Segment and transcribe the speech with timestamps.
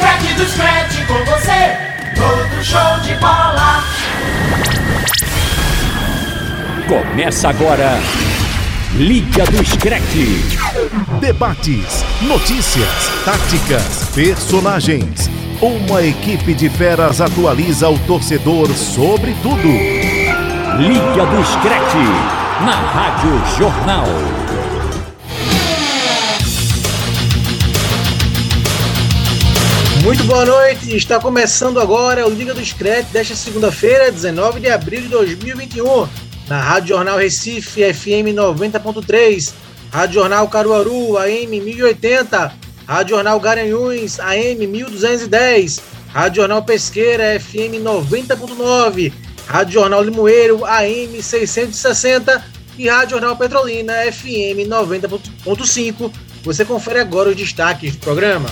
[0.00, 1.76] scratch, do scratch com você,
[2.14, 3.84] todo show de bola.
[6.88, 8.00] Começa agora,
[8.94, 10.16] Liga do Scratch.
[11.20, 15.30] Debates, notícias, táticas, personagens.
[15.60, 19.68] Uma equipe de feras atualiza o torcedor sobre tudo.
[20.78, 21.94] Liga do Scratch,
[22.64, 24.39] na Rádio Jornal.
[30.02, 35.02] Muito boa noite, está começando agora o Liga do Scratch desta segunda-feira, 19 de abril
[35.02, 36.08] de 2021,
[36.48, 39.52] na Rádio Jornal Recife FM 90.3,
[39.92, 42.52] Rádio Jornal Caruaru AM 1080,
[42.86, 49.12] Rádio Jornal Garanhuns AM 1210, Rádio Jornal Pesqueira FM 90.9,
[49.46, 52.42] Rádio Jornal Limoeiro AM 660
[52.78, 56.10] e Rádio Jornal Petrolina FM 90.5.
[56.42, 58.48] Você confere agora os destaques do programa.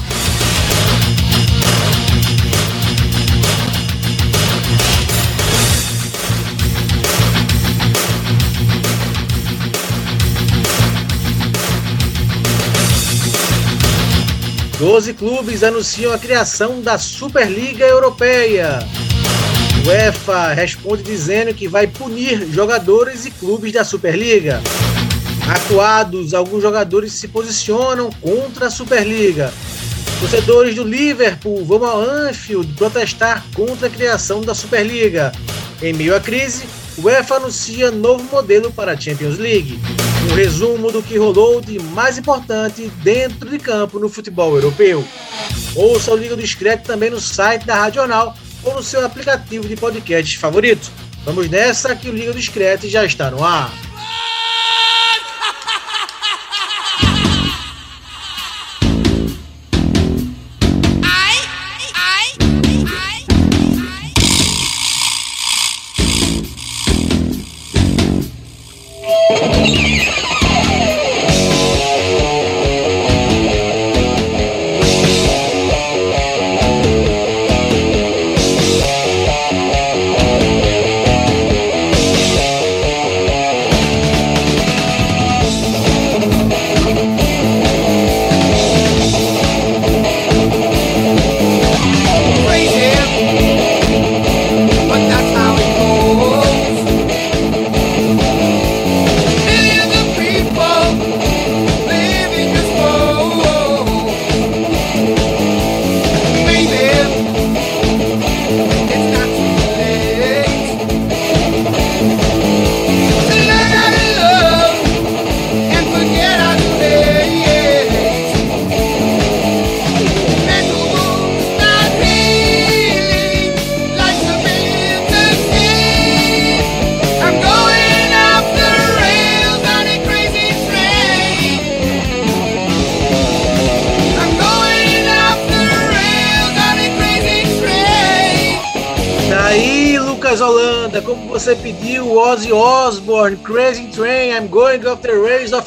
[14.78, 18.78] Doze clubes anunciam a criação da Superliga Europeia.
[19.84, 24.62] O UEFA responde dizendo que vai punir jogadores e clubes da Superliga.
[25.52, 29.52] Acuados, alguns jogadores se posicionam contra a Superliga.
[30.20, 35.32] Torcedores do Liverpool vão ao Anfield protestar contra a criação da Superliga.
[35.82, 36.66] Em meio à crise,
[36.98, 39.78] UEFA anuncia novo modelo para a Champions League.
[40.30, 45.04] Um resumo do que rolou de mais importante dentro de campo no futebol europeu.
[45.76, 49.68] Ouça o Liga do Discreto também no site da Rádio Jornal ou no seu aplicativo
[49.68, 50.90] de podcast favorito.
[51.24, 53.72] Vamos nessa que o Liga do Discreto já está no ar.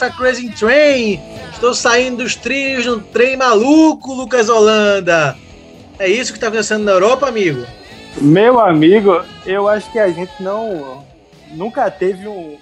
[0.10, 1.20] Crazy train.
[1.52, 5.38] Estou saindo dos trilhos um trem maluco, Lucas Holanda.
[6.00, 7.66] É isso que está acontecendo na Europa, amigo?
[8.18, 11.06] Meu amigo, eu acho que a gente não
[11.52, 12.58] nunca teve um,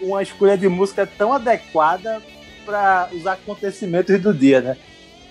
[0.00, 2.20] uma escolha de música tão adequada
[2.64, 4.76] para os acontecimentos do dia, né?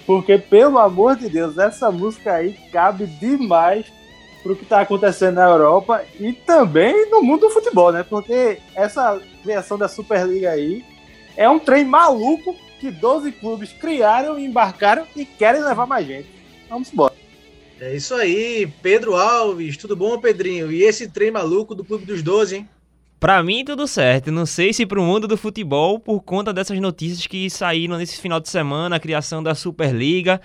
[0.05, 3.85] Porque, pelo amor de Deus, essa música aí cabe demais
[4.41, 8.03] para o que está acontecendo na Europa e também no mundo do futebol, né?
[8.09, 10.83] Porque essa criação da Superliga aí
[11.35, 16.29] é um trem maluco que 12 clubes criaram, embarcaram e querem levar mais gente.
[16.69, 17.13] Vamos embora.
[17.79, 20.71] É isso aí, Pedro Alves, tudo bom, Pedrinho?
[20.71, 22.69] E esse trem maluco do Clube dos 12, hein?
[23.19, 24.31] Pra mim, tudo certo.
[24.31, 28.39] Não sei se pro mundo do futebol, por conta dessas notícias que saíram nesse final
[28.39, 30.41] de semana, a criação da Superliga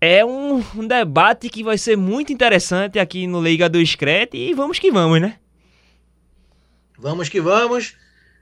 [0.00, 4.54] é um, um, debate que vai ser muito interessante aqui no Liga do Screte e
[4.54, 5.38] vamos que vamos, né?
[6.98, 7.96] Vamos que vamos.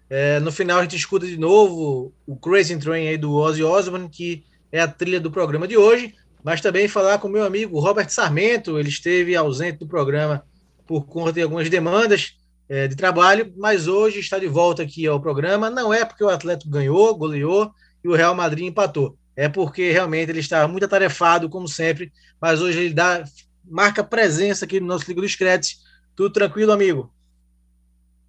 [0.08, 4.08] É, no final a gente escuta de novo o Crazy Train aí do Ozzy Osbourne,
[4.08, 8.10] que é a trilha do programa de hoje, mas também falar com meu amigo Robert
[8.10, 10.44] Sarmento, ele esteve ausente do programa
[10.86, 12.36] por conta de algumas demandas
[12.68, 15.70] é, de trabalho, mas hoje está de volta aqui ao programa.
[15.70, 17.72] Não é porque o Atlético ganhou, goleou
[18.02, 22.60] e o Real Madrid empatou é porque realmente ele está muito atarefado, como sempre, mas
[22.60, 23.24] hoje ele dá,
[23.64, 25.82] marca presença aqui no nosso Liga dos Créditos.
[26.14, 27.12] Tudo tranquilo, amigo?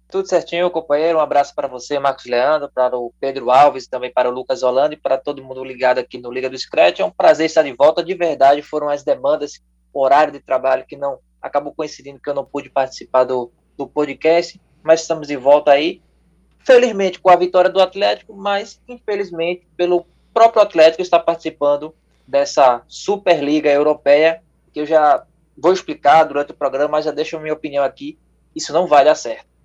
[0.08, 1.18] Tudo certinho, companheiro.
[1.18, 4.94] Um abraço para você, Marcos Leandro, para o Pedro Alves, também para o Lucas Holanda
[4.94, 7.00] e para todo mundo ligado aqui no Liga do Scratch.
[7.00, 8.04] É um prazer estar de volta.
[8.04, 9.60] De verdade, foram as demandas,
[9.92, 14.60] horário de trabalho que não acabou coincidindo que eu não pude participar do, do podcast,
[14.82, 16.00] mas estamos de volta aí.
[16.60, 21.94] Felizmente com a vitória do Atlético, mas infelizmente pelo próprio Atlético estar participando
[22.26, 24.42] dessa Superliga Europeia,
[24.72, 25.24] que eu já
[25.56, 28.18] vou explicar durante o programa, mas já deixo a minha opinião aqui.
[28.54, 29.55] Isso não vai dar certo.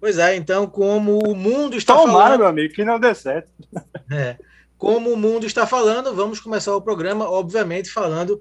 [0.00, 2.38] Pois é, então, como o mundo está Tomara, falando.
[2.38, 3.50] meu amigo, que não dê certo.
[4.08, 4.36] É,
[4.78, 8.40] como o mundo está falando, vamos começar o programa, obviamente, falando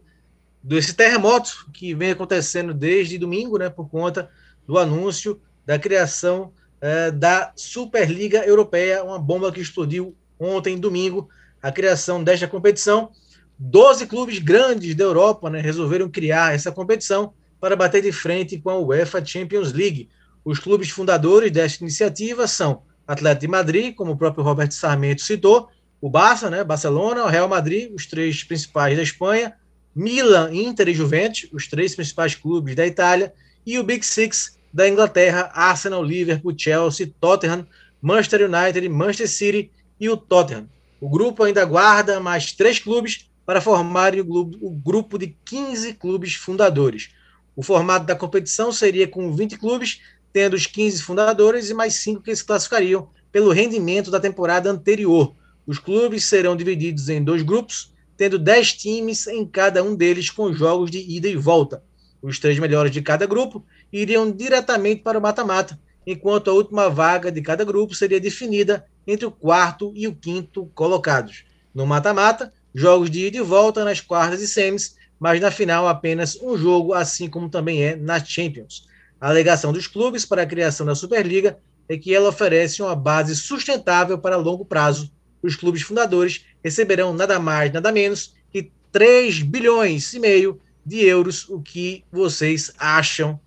[0.61, 4.29] desse terremoto que vem acontecendo desde domingo, né, por conta
[4.67, 11.29] do anúncio da criação é, da Superliga Europeia, uma bomba que explodiu ontem, domingo,
[11.61, 13.09] a criação desta competição.
[13.57, 18.69] Doze clubes grandes da Europa né, resolveram criar essa competição para bater de frente com
[18.69, 20.09] a UEFA Champions League.
[20.45, 25.67] Os clubes fundadores desta iniciativa são Atlético de Madrid, como o próprio Roberto Sarmento citou,
[25.99, 29.55] o Barça, né, Barcelona, o Real Madrid, os três principais da Espanha,
[29.95, 33.33] Milan, Inter e Juventus, os três principais clubes da Itália,
[33.65, 37.65] e o Big Six da Inglaterra, Arsenal, Liverpool, Chelsea, Tottenham,
[37.99, 40.69] Manchester United, Manchester City e o Tottenham.
[41.01, 47.09] O grupo ainda guarda mais três clubes para formarem o grupo, de 15 clubes fundadores.
[47.55, 50.01] O formato da competição seria com 20 clubes,
[50.35, 55.33] tendo os 15 fundadores e mais cinco que se classificariam pelo rendimento da temporada anterior.
[55.65, 60.51] Os clubes serão divididos em dois grupos, tendo 10 times em cada um deles com
[60.51, 61.81] jogos de ida e volta.
[62.21, 67.31] Os três melhores de cada grupo iriam diretamente para o mata-mata, enquanto a última vaga
[67.31, 71.45] de cada grupo seria definida entre o quarto e o quinto colocados.
[71.73, 76.35] No mata-mata, jogos de ida e volta nas quartas e semis, mas na final apenas
[76.41, 78.83] um jogo, assim como também é na Champions.
[79.25, 81.57] A alegação dos clubes para a criação da Superliga
[81.89, 85.11] é que ela oferece uma base sustentável para longo prazo.
[85.41, 91.49] Os clubes fundadores receberão nada mais, nada menos que 3 bilhões e meio de euros.
[91.49, 93.39] O que vocês acham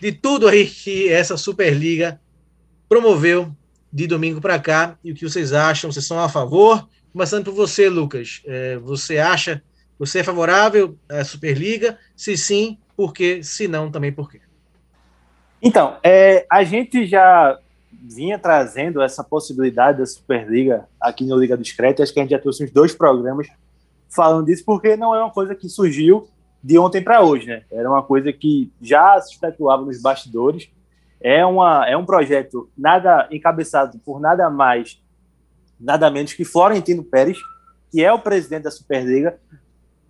[0.00, 2.18] de tudo aí que essa Superliga
[2.88, 3.54] promoveu
[3.92, 5.92] de domingo para cá e o que vocês acham?
[5.92, 6.88] Vocês são a favor?
[7.12, 8.40] Começando por você, Lucas.
[8.46, 9.62] É, você acha,
[9.98, 11.98] você é favorável à Superliga?
[12.16, 13.42] Se sim, por quê?
[13.42, 14.40] Se não, também por quê?
[15.60, 17.58] Então, é, a gente já
[17.90, 22.02] vinha trazendo essa possibilidade da Superliga aqui no Liga do Discreto.
[22.02, 23.48] Acho que a gente já trouxe uns dois programas
[24.08, 26.28] falando disso, porque não é uma coisa que surgiu
[26.62, 27.62] de ontem para hoje, né?
[27.70, 30.70] Era uma coisa que já se especulava nos bastidores.
[31.20, 35.00] É, uma, é um projeto nada encabeçado por nada mais,
[35.78, 37.38] nada menos que Florentino Pérez,
[37.90, 39.38] que é o presidente da Superliga,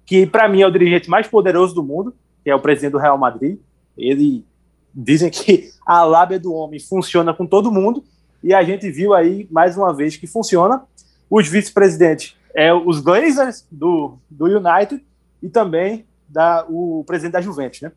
[0.05, 2.15] que para mim é o dirigente mais poderoso do mundo,
[2.45, 3.59] que é o presidente do Real Madrid.
[3.97, 4.45] Ele
[5.03, 8.05] dizem que a lábia do homem funciona com todo mundo
[8.43, 10.83] e a gente viu aí mais uma vez que funciona.
[11.31, 15.05] Os vice-presidentes é os Glazers do, do United
[15.43, 17.93] e também da, o presidente da Juventus, né?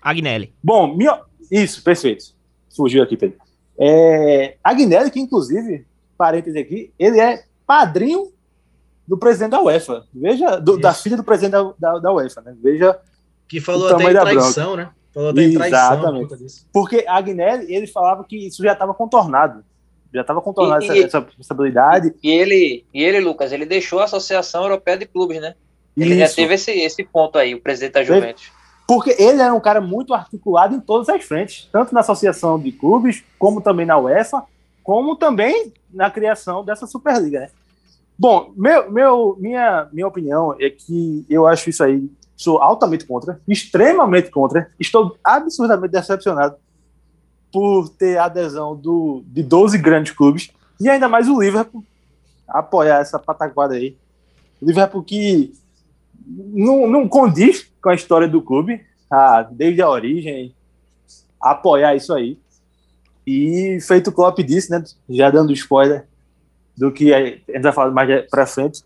[0.00, 0.52] Agnelli.
[0.62, 2.24] Bom, minha, isso, perfeito.
[2.68, 3.38] Surgiu aqui, Pedro.
[3.78, 5.86] É, Agnelli, que inclusive,
[6.16, 8.32] parênteses aqui, ele é padrinho
[9.06, 10.04] do presidente da UEFA.
[10.12, 12.56] Veja, do, da filha do presidente da, da, da UEFA, né?
[12.62, 12.98] Veja.
[13.46, 14.90] Que falou até em traição, né?
[15.14, 15.92] Falou até em traição.
[15.92, 16.66] Exatamente.
[16.72, 19.64] Porque Agnelli, ele falava que isso já estava contornado.
[20.12, 22.14] Já estava contornado e, essa, essa possibilidade.
[22.22, 25.54] E ele, e ele, Lucas, ele deixou a Associação Europeia de Clubes, né?
[25.96, 26.28] Ele isso.
[26.30, 28.50] já teve esse, esse ponto aí, o presidente da Juventus.
[28.86, 32.72] Porque ele era um cara muito articulado em todas as frentes, tanto na Associação de
[32.72, 34.42] Clubes, como também na UEFA,
[34.82, 37.40] como também na criação dessa Superliga.
[37.40, 37.50] Né?
[38.18, 42.08] Bom, meu, meu, minha, minha opinião é que eu acho isso aí,
[42.42, 46.56] sou altamente contra, extremamente contra, estou absurdamente decepcionado
[47.52, 51.84] por ter adesão do, de 12 grandes clubes e ainda mais o Liverpool
[52.48, 53.96] apoiar essa pataquada aí.
[54.60, 55.52] O Liverpool que
[56.26, 58.80] não, não condiz com a história do clube,
[59.10, 60.54] ah, desde a origem,
[61.40, 62.38] apoiar isso aí.
[63.26, 66.06] E feito o Klopp disse, né, já dando spoiler
[66.76, 68.82] do que a gente vai falar mais para frente,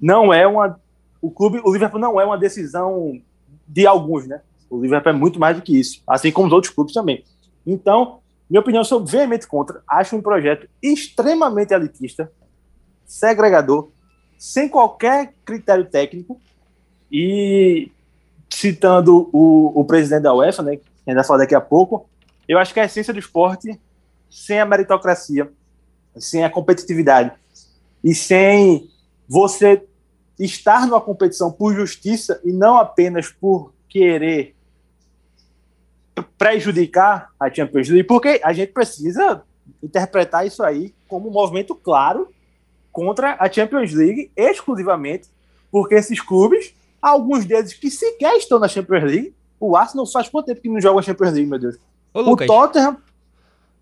[0.00, 0.80] não é uma
[1.26, 3.20] o clube, o Liverpool não é uma decisão
[3.66, 4.40] de alguns, né?
[4.70, 7.24] O Liverpool é muito mais do que isso, assim como os outros clubes também.
[7.66, 9.82] Então, minha opinião, sou veemente contra.
[9.88, 12.30] Acho um projeto extremamente elitista,
[13.04, 13.88] segregador,
[14.38, 16.40] sem qualquer critério técnico
[17.10, 17.90] e
[18.48, 22.08] citando o, o presidente da UEFA, né, que ainda falar daqui a pouco,
[22.48, 23.80] eu acho que a essência do esporte,
[24.30, 25.50] sem a meritocracia,
[26.16, 27.32] sem a competitividade
[28.02, 28.88] e sem
[29.28, 29.84] você
[30.38, 34.54] estar numa competição por justiça e não apenas por querer
[36.38, 39.42] prejudicar a Champions League, porque a gente precisa
[39.82, 42.28] interpretar isso aí como um movimento claro
[42.92, 45.28] contra a Champions League, exclusivamente
[45.70, 50.46] porque esses clubes, alguns deles que sequer estão na Champions League, o Arsenal faz quanto
[50.46, 51.76] tempo que não joga a Champions League, meu Deus?
[52.14, 52.96] Ô, Lucas, o Tottenham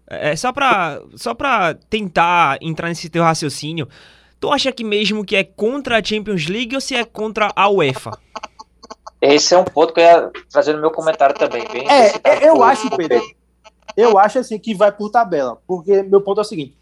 [0.06, 3.88] é só pra, só pra tentar entrar nesse teu raciocínio,
[4.44, 7.68] tu acha que mesmo que é contra a Champions League ou se é contra a
[7.70, 8.10] UEFA?
[9.20, 11.66] Esse é um ponto que eu ia trazer no meu comentário também.
[11.72, 13.22] Bem É, eu por- acho, Pedro.
[13.96, 16.76] Eu acho assim que vai por tabela, porque meu ponto é o seguinte: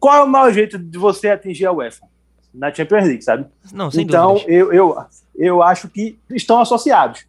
[0.00, 2.06] qual é o maior jeito de você atingir a UEFA?
[2.54, 3.46] Na Champions League, sabe?
[3.70, 4.48] Não, sem então, dúvidas.
[4.54, 4.96] eu, eu,
[5.34, 7.26] eu acho que estão associados.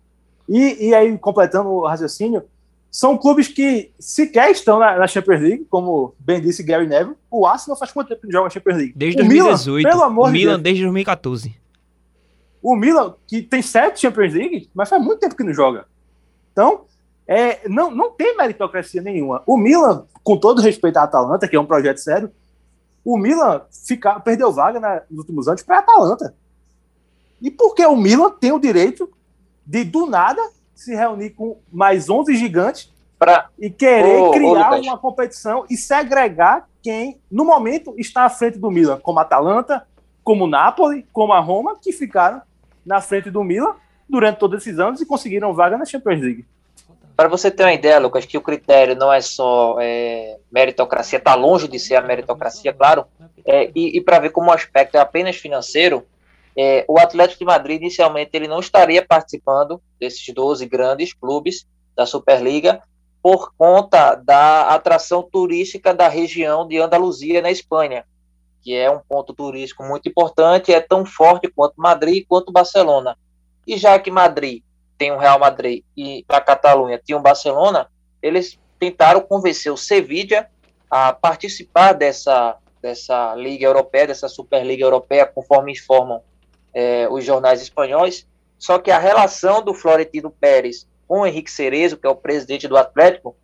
[0.48, 2.46] E, e aí, completando o raciocínio,
[2.98, 7.16] são clubes que sequer estão na, na Champions League, como bem disse Gary Neville.
[7.30, 8.94] O Arsenal faz quanto tempo que não joga a Champions League?
[8.96, 9.78] Desde o 2018.
[9.78, 10.64] Milan, pelo amor o de Milan Deus.
[10.64, 11.56] desde 2014.
[12.60, 15.86] O Milan, que tem sete Champions League, mas faz muito tempo que não joga.
[16.52, 16.86] Então,
[17.28, 19.44] é, não, não tem meritocracia nenhuma.
[19.46, 22.32] O Milan, com todo respeito à Atalanta, que é um projeto sério,
[23.06, 26.34] o Milan fica, perdeu vaga na- nos últimos anos para a Atalanta.
[27.40, 29.08] E por que o Milan tem o direito
[29.64, 30.42] de, do nada,
[30.80, 34.86] se reunir com mais 11 gigantes Pra, e querer Ô, ô, criar Lucas.
[34.86, 39.88] uma competição e segregar quem, no momento, está à frente do Milan, como a Atalanta,
[40.24, 42.42] como o Napoli, como a Roma, que ficaram
[42.86, 43.74] na frente do Milan
[44.08, 46.46] durante todos esses anos e conseguiram vaga na Champions League.
[47.16, 51.34] Para você ter uma ideia, Lucas, que o critério não é só é, meritocracia, está
[51.34, 53.06] longe de ser a meritocracia, claro,
[53.44, 56.06] é, e, e para ver como o aspecto é apenas financeiro,
[56.58, 62.04] é, o Atlético de Madrid, inicialmente, ele não estaria participando desses 12 grandes clubes da
[62.04, 62.82] Superliga
[63.22, 68.06] por conta da atração turística da região de Andaluzia, na Espanha,
[68.64, 73.16] que é um ponto turístico muito importante, é tão forte quanto Madrid quanto Barcelona.
[73.68, 74.64] E já que Madrid
[74.98, 77.88] tem um Real Madrid e a Catalunha tinha um Barcelona,
[78.20, 80.48] eles tentaram convencer o Sevilla
[80.90, 86.22] a participar dessa, dessa Liga Europeia, dessa Superliga Europeia, conforme informam
[86.78, 88.28] eh, os jornais espanhóis.
[88.60, 92.68] Só que a relação do Florentino Pérez com o Henrique Cerezo, que é o presidente
[92.68, 93.36] do Atlético,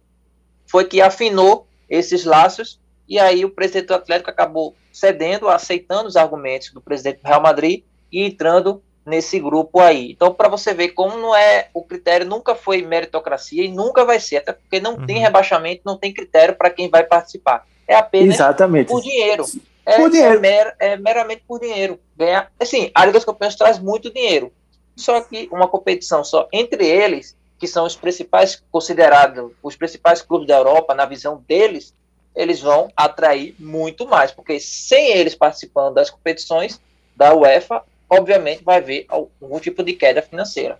[0.67, 6.15] foi que afinou esses laços e aí o presidente do Atlético acabou cedendo, aceitando os
[6.15, 10.11] argumentos do presidente do Real Madrid e entrando nesse grupo aí.
[10.11, 14.19] Então, para você ver como não é o critério nunca foi meritocracia e nunca vai
[14.19, 15.21] ser, até porque não tem Uhum.
[15.23, 17.65] rebaixamento, não tem critério para quem vai participar.
[17.87, 18.87] É apenas Exatamente.
[18.87, 19.45] por dinheiro.
[19.85, 20.35] É, Por dinheiro.
[20.35, 21.99] é mer- é meramente por dinheiro.
[22.17, 24.51] Ganhar, assim, a Liga dos Campeões traz muito dinheiro.
[24.95, 30.47] Só que uma competição só entre eles, que são os principais considerados, os principais clubes
[30.47, 31.93] da Europa, na visão deles,
[32.35, 36.79] eles vão atrair muito mais, porque sem eles participando das competições
[37.15, 40.79] da UEFA, obviamente vai haver algum tipo de queda financeira.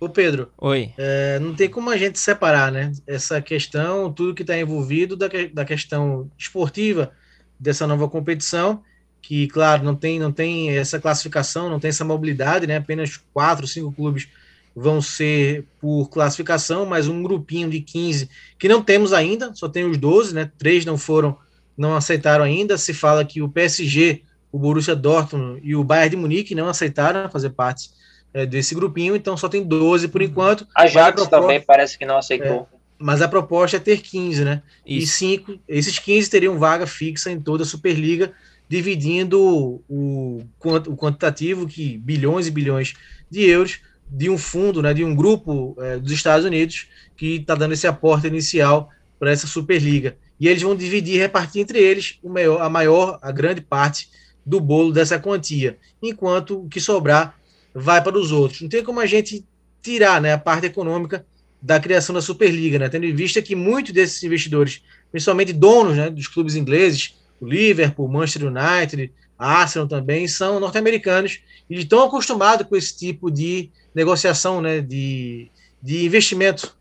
[0.00, 0.92] Ô Pedro, Oi.
[0.98, 2.92] é, não tem como a gente separar, né?
[3.06, 7.12] Essa questão, tudo que está envolvido da, da questão esportiva
[7.58, 8.82] dessa nova competição,
[9.22, 12.76] que, claro, não tem, não tem essa classificação, não tem essa mobilidade, né?
[12.76, 14.28] Apenas quatro, cinco clubes
[14.76, 19.84] vão ser por classificação, mais um grupinho de 15 que não temos ainda, só tem
[19.84, 20.50] os 12, né?
[20.58, 21.38] Três não foram,
[21.76, 22.76] não aceitaram ainda.
[22.76, 27.30] Se fala que o PSG, o Borussia Dortmund e o Bayern de Munique não aceitaram
[27.30, 27.90] fazer parte
[28.34, 30.66] é, desse grupinho, então só tem 12 por enquanto.
[30.74, 32.68] A Jax proposta- também parece que não aceitou.
[33.04, 34.62] Mas a proposta é ter 15, né?
[34.86, 35.18] E Isso.
[35.18, 38.32] cinco, esses 15 teriam vaga fixa em toda a Superliga,
[38.66, 39.38] dividindo
[39.86, 42.94] o, o quantitativo, que bilhões e bilhões
[43.30, 47.54] de euros, de um fundo, né, de um grupo eh, dos Estados Unidos, que está
[47.54, 50.16] dando esse aporte inicial para essa Superliga.
[50.40, 54.08] E eles vão dividir, repartir entre eles o maior, a maior, a grande parte
[54.46, 57.38] do bolo dessa quantia, enquanto o que sobrar
[57.74, 58.62] vai para os outros.
[58.62, 59.44] Não tem como a gente
[59.82, 61.26] tirar né, a parte econômica
[61.64, 62.90] da criação da Superliga, né?
[62.90, 68.04] tendo em vista que muitos desses investidores, principalmente donos né, dos clubes ingleses, o Liverpool,
[68.04, 71.40] o Manchester United, a Arsenal também, são norte-americanos
[71.70, 75.50] e estão acostumados com esse tipo de negociação, né, de,
[75.82, 76.76] de investimento.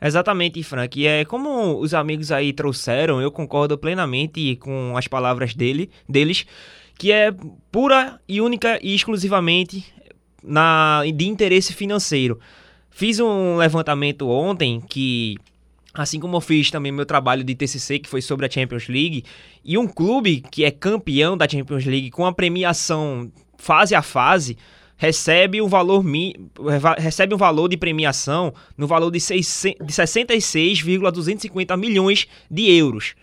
[0.00, 1.00] Exatamente, Frank.
[1.00, 6.46] E é como os amigos aí trouxeram, eu concordo plenamente com as palavras dele, deles,
[6.96, 7.34] que é
[7.72, 9.84] pura e única e exclusivamente
[10.44, 12.38] na, de interesse financeiro.
[12.96, 15.36] Fiz um levantamento ontem que,
[15.92, 19.24] assim como eu fiz também meu trabalho de TCC, que foi sobre a Champions League,
[19.64, 24.56] e um clube que é campeão da Champions League com a premiação fase a fase,
[24.96, 26.04] recebe um valor
[26.96, 33.16] recebe um valor de premiação no valor de, 600 de 66,250 milhões de euros.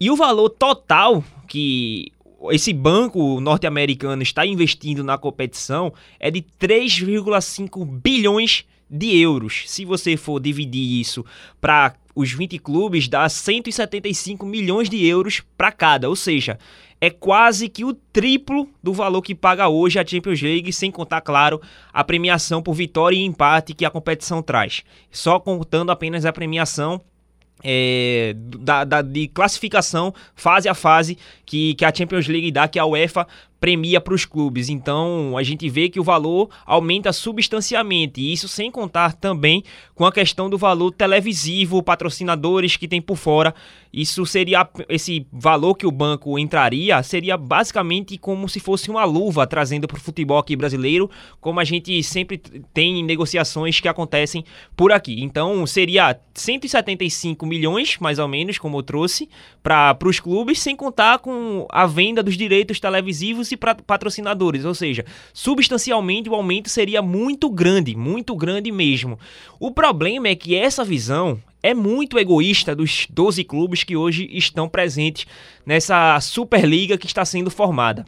[0.00, 2.10] E o valor total que
[2.52, 9.64] esse banco norte-americano está investindo na competição é de 3,5 bilhões de euros.
[9.66, 11.24] Se você for dividir isso
[11.60, 16.58] para os 20 clubes, dá 175 milhões de euros para cada, ou seja,
[17.00, 21.22] é quase que o triplo do valor que paga hoje a Champions League, sem contar,
[21.22, 21.60] claro,
[21.92, 24.82] a premiação por vitória e empate que a competição traz.
[25.10, 27.00] Só contando apenas a premiação
[27.62, 32.78] é, da, da, de classificação fase a fase que, que a Champions League dá, que
[32.78, 33.26] a UEFA
[33.60, 34.68] premia para os clubes.
[34.68, 38.20] Então a gente vê que o valor aumenta substancialmente.
[38.20, 39.62] E isso sem contar também
[39.94, 43.54] com a questão do valor televisivo, patrocinadores que tem por fora.
[43.92, 49.46] Isso seria esse valor que o banco entraria seria basicamente como se fosse uma luva
[49.46, 52.38] trazendo para o futebol aqui brasileiro, como a gente sempre
[52.72, 54.44] tem em negociações que acontecem
[54.76, 55.22] por aqui.
[55.22, 59.28] Então seria 175 milhões, mais ou menos, como eu trouxe,
[59.62, 65.04] para os clubes, sem contar com a venda dos direitos televisivos e patrocinadores, ou seja,
[65.32, 69.18] substancialmente o aumento seria muito grande, muito grande mesmo.
[69.58, 74.68] O problema é que essa visão é muito egoísta dos 12 clubes que hoje estão
[74.68, 75.26] presentes
[75.64, 78.04] nessa Superliga que está sendo formada.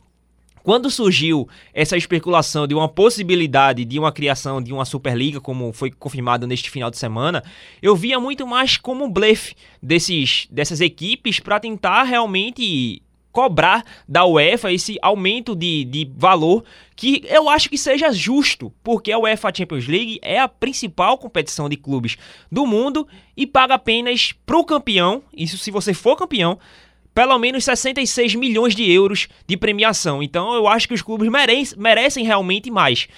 [0.63, 5.91] Quando surgiu essa especulação de uma possibilidade de uma criação de uma Superliga, como foi
[5.91, 7.43] confirmado neste final de semana,
[7.83, 14.25] eu via muito mais como um blefe desses, dessas equipes para tentar realmente cobrar da
[14.25, 16.63] UEFA esse aumento de, de valor
[16.95, 21.69] que eu acho que seja justo, porque a UEFA Champions League é a principal competição
[21.69, 22.17] de clubes
[22.51, 26.59] do mundo e paga apenas para o campeão, isso se você for campeão,
[27.15, 30.23] pelo menos 66 milhões de euros de premiação.
[30.23, 33.09] Então eu acho que os clubes merecem, merecem realmente mais.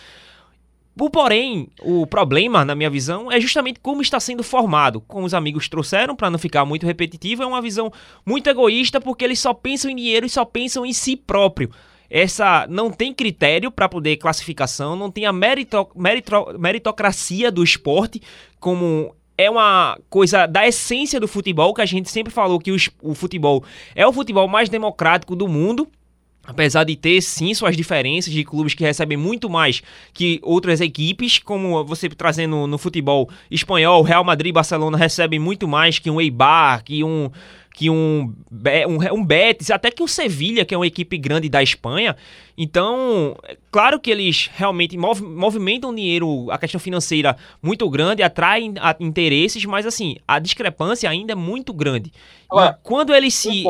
[0.99, 5.01] O porém, o problema, na minha visão, é justamente como está sendo formado.
[5.01, 7.93] Como os amigos trouxeram, para não ficar muito repetitivo, é uma visão
[8.25, 11.71] muito egoísta porque eles só pensam em dinheiro e só pensam em si próprio.
[12.09, 18.23] Essa não tem critério para poder classificação, não tem a merito, merito, meritocracia do esporte,
[18.61, 22.77] como é uma coisa da essência do futebol, que a gente sempre falou que o,
[23.03, 23.65] o futebol
[23.97, 25.89] é o futebol mais democrático do mundo
[26.47, 29.83] Apesar de ter sim suas diferenças de clubes que recebem muito mais
[30.13, 35.67] que outras equipes, como você trazendo no futebol espanhol, Real Madrid e Barcelona recebem muito
[35.67, 37.31] mais que um Eibar, que um
[37.75, 38.33] que um,
[38.89, 42.17] um, um Betis, até que um Sevilha, que é uma equipe grande da Espanha.
[42.57, 48.75] Então, é claro que eles realmente mov, movimentam dinheiro, a questão financeira muito grande, atraem
[48.79, 52.13] a, interesses, mas assim, a discrepância ainda é muito grande.
[52.53, 53.65] Ué, quando eles se.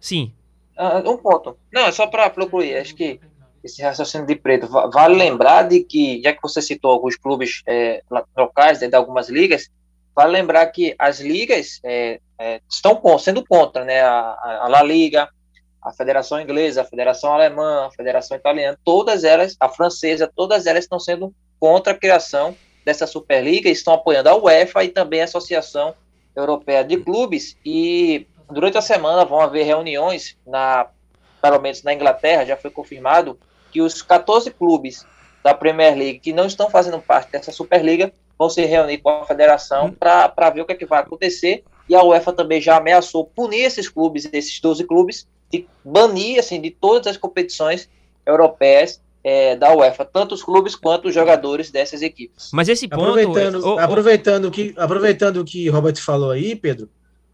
[0.00, 0.32] Sim.
[0.78, 1.58] Uh, um ponto.
[1.72, 2.76] Não, é só para concluir.
[2.76, 3.20] Acho que
[3.64, 8.02] esse raciocínio de preto vale lembrar de que, já que você citou alguns clubes é,
[8.36, 9.68] locais de algumas ligas,
[10.14, 14.00] vale lembrar que as ligas é, é, estão sendo contra, né?
[14.00, 15.28] A, a La Liga,
[15.82, 20.84] a Federação Inglesa, a Federação Alemã, a Federação Italiana, todas elas, a francesa, todas elas
[20.84, 25.94] estão sendo contra a criação dessa Superliga, estão apoiando a UEFA e também a Associação
[26.34, 30.86] Europeia de Clubes e durante a semana vão haver reuniões, na,
[31.40, 33.38] pelo menos na Inglaterra, já foi confirmado
[33.70, 35.06] que os 14 clubes
[35.42, 39.24] da Premier League que não estão fazendo parte dessa Superliga vão se reunir com a
[39.24, 39.92] federação hum.
[39.92, 41.64] para ver o que, é que vai acontecer.
[41.88, 46.60] E a UEFA também já ameaçou punir esses clubes, esses 12 clubes, de banir assim,
[46.60, 47.88] de todas as competições
[48.26, 52.50] europeias é, da UEFA, tanto os clubes quanto os jogadores dessas equipes.
[52.52, 53.02] Mas esse ponto.
[53.02, 53.78] Aproveitando, oh, oh.
[53.78, 56.88] aproveitando, que, aproveitando o que Robert falou aí, Pedro,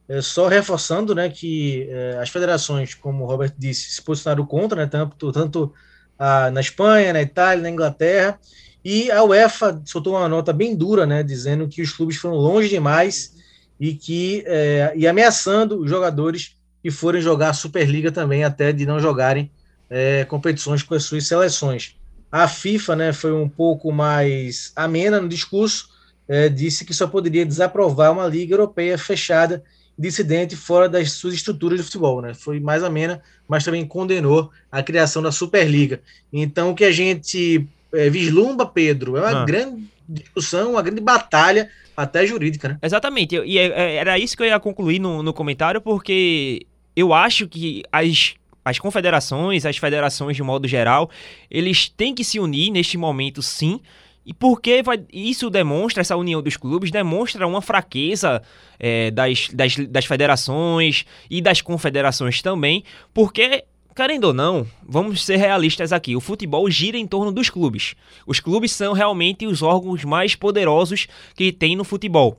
[0.09, 4.83] é, só reforçando né, que é, as federações, como o Robert disse, se posicionaram contra,
[4.83, 5.73] né, tanto, tanto
[6.19, 8.39] a, na Espanha, na Itália, na Inglaterra,
[8.85, 12.69] e a UEFA soltou uma nota bem dura, né, dizendo que os clubes foram longe
[12.69, 13.35] demais
[13.81, 18.85] e que é, e ameaçando os jogadores que forem jogar a Superliga também, até de
[18.85, 19.51] não jogarem
[19.89, 21.97] é, competições com as suas seleções.
[22.31, 25.89] A FIFA né, foi um pouco mais amena no discurso,
[26.29, 29.65] é, disse que só poderia desaprovar uma liga europeia fechada
[29.99, 32.35] dissidente fora das suas estruturas de futebol, né?
[32.35, 36.01] Foi mais amena, mas também condenou a criação da Superliga.
[36.33, 39.45] Então, o que a gente é, vislumbra, Pedro, é uma ah.
[39.45, 42.79] grande discussão, uma grande batalha, até jurídica, né?
[42.83, 47.13] Exatamente, e é, é, era isso que eu ia concluir no, no comentário, porque eu
[47.13, 51.11] acho que as as confederações, as federações de modo geral,
[51.51, 53.79] eles têm que se unir neste momento, sim,
[54.27, 58.43] e porque vai, isso demonstra, essa união dos clubes, demonstra uma fraqueza
[58.79, 65.37] é, das, das, das federações e das confederações também, porque querendo ou não, vamos ser
[65.37, 67.95] realistas aqui, o futebol gira em torno dos clubes.
[68.27, 71.07] Os clubes são realmente os órgãos mais poderosos
[71.37, 72.37] que tem no futebol.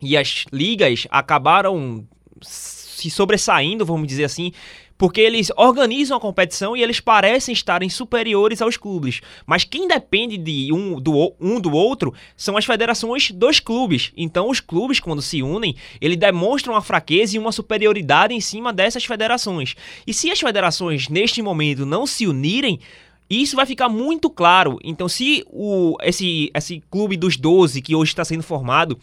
[0.00, 2.06] E as ligas acabaram
[2.40, 4.52] se sobressaindo, vamos dizer assim,
[4.98, 9.20] porque eles organizam a competição e eles parecem estarem superiores aos clubes.
[9.46, 14.12] Mas quem depende de um do, um do outro são as federações dos clubes.
[14.16, 18.72] Então, os clubes, quando se unem, eles demonstram uma fraqueza e uma superioridade em cima
[18.72, 19.74] dessas federações.
[20.06, 22.80] E se as federações, neste momento, não se unirem,
[23.28, 24.78] isso vai ficar muito claro.
[24.82, 28.98] Então, se o, esse, esse clube dos 12 que hoje está sendo formado,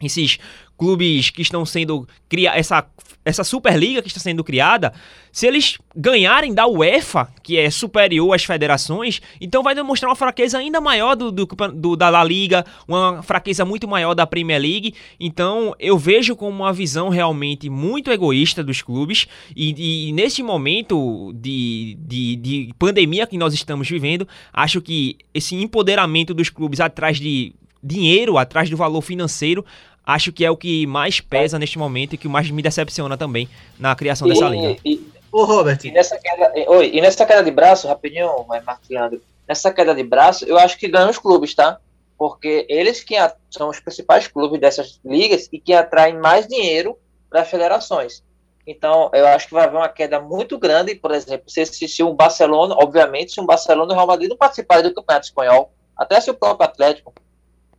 [0.00, 0.38] esses
[0.76, 2.86] clubes que estão sendo criados, essa,
[3.24, 4.92] essa Superliga que está sendo criada,
[5.30, 10.58] se eles ganharem da UEFA, que é superior às federações, então vai demonstrar uma fraqueza
[10.58, 14.94] ainda maior do, do, do, da La Liga, uma fraqueza muito maior da Premier League.
[15.18, 21.96] Então eu vejo como uma visão realmente muito egoísta dos clubes, e, e momento de,
[22.00, 27.54] de, de pandemia que nós estamos vivendo, acho que esse empoderamento dos clubes atrás de
[27.82, 29.64] dinheiro, atrás do valor financeiro,
[30.06, 33.48] acho que é o que mais pesa neste momento e que mais me decepciona também
[33.78, 34.76] na criação dessa liga.
[34.84, 35.78] E, Ô, Robert.
[35.82, 40.02] E nessa, queda, oi, e nessa queda de braço, rapidinho, Marcos Leandro, nessa queda de
[40.02, 41.78] braço, eu acho que ganham os clubes, tá?
[42.18, 43.14] Porque eles que
[43.50, 46.98] são os principais clubes dessas ligas e que atraem mais dinheiro
[47.30, 48.22] para as federações.
[48.66, 52.02] Então, eu acho que vai haver uma queda muito grande, por exemplo, se, se, se
[52.02, 55.72] o Barcelona, obviamente, se o Barcelona e o Real Madrid não participarem do Campeonato Espanhol,
[55.96, 57.12] até se o próprio Atlético,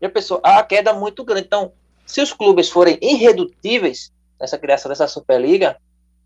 [0.01, 1.45] já pensou, a queda é muito grande.
[1.45, 1.71] Então,
[2.05, 5.77] se os clubes forem irredutíveis nessa criação dessa Superliga,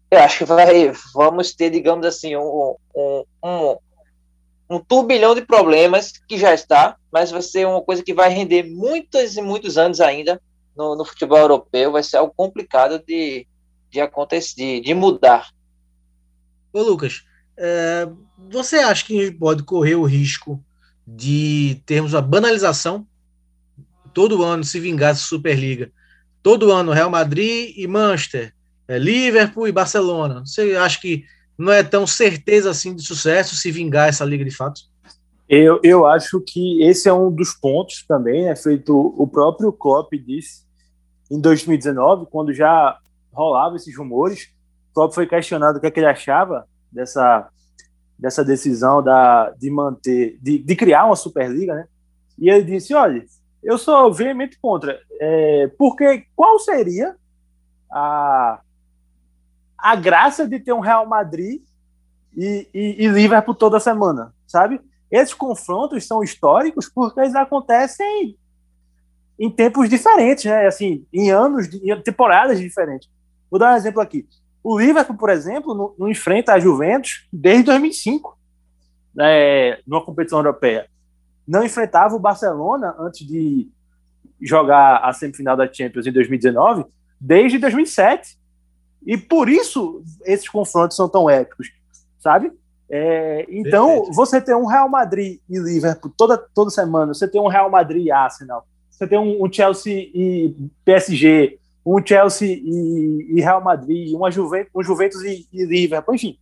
[0.09, 3.77] eu acho que vai, vamos ter, digamos assim, um, um, um,
[4.69, 8.63] um turbilhão de problemas que já está, mas vai ser uma coisa que vai render
[8.63, 10.41] muitos e muitos anos ainda
[10.75, 11.91] no, no futebol europeu.
[11.91, 13.45] Vai ser algo complicado de,
[13.91, 15.49] de acontecer, de, de mudar.
[16.71, 17.23] Ô, Lucas,
[17.57, 18.07] é,
[18.49, 20.63] você acha que a gente pode correr o risco
[21.05, 23.05] de termos a banalização
[24.17, 25.91] todo ano se vingasse Superliga.
[26.41, 28.51] Todo ano Real Madrid e Manchester,
[28.87, 30.39] é, Liverpool e Barcelona.
[30.43, 31.23] Você acha que
[31.55, 34.81] não é tão certeza assim de sucesso se vingar essa liga de fato?
[35.47, 40.11] Eu, eu acho que esse é um dos pontos também, né, feito o próprio Klopp
[40.13, 40.65] disse
[41.29, 42.97] em 2019, quando já
[43.31, 44.49] rolava esses rumores,
[44.95, 47.49] Klopp foi questionado o que, é que ele achava dessa,
[48.17, 51.85] dessa decisão da, de manter, de, de criar uma Superliga, né?
[52.39, 53.23] E ele disse, olha,
[53.63, 54.99] eu sou veemente contra.
[55.19, 57.15] É, porque qual seria
[57.91, 58.61] a,
[59.77, 61.61] a graça de ter um Real Madrid
[62.35, 64.79] e, e, e Liverpool toda semana, sabe?
[65.09, 68.37] Esses confrontos são históricos porque eles acontecem
[69.39, 70.65] em tempos diferentes, né?
[70.67, 73.09] Assim, em anos, em temporadas diferentes.
[73.49, 74.27] Vou dar um exemplo aqui.
[74.63, 78.37] O Liverpool, por exemplo, não, não enfrenta a Juventus desde 2005,
[79.15, 80.89] né, numa competição europeia
[81.47, 83.69] não enfrentava o Barcelona antes de
[84.41, 86.85] jogar a semifinal da Champions em 2019
[87.19, 88.37] desde 2007.
[89.05, 91.71] E por isso esses confrontos são tão épicos,
[92.19, 92.51] sabe?
[92.89, 94.15] É, então, Perfeito.
[94.15, 98.05] você tem um Real Madrid e Liverpool toda, toda semana, você tem um Real Madrid
[98.05, 100.55] e Arsenal, você tem um, um Chelsea e
[100.85, 106.37] PSG, um Chelsea e, e, Real Madrid, uma Juventus, um Juventus e, e Liverpool, enfim.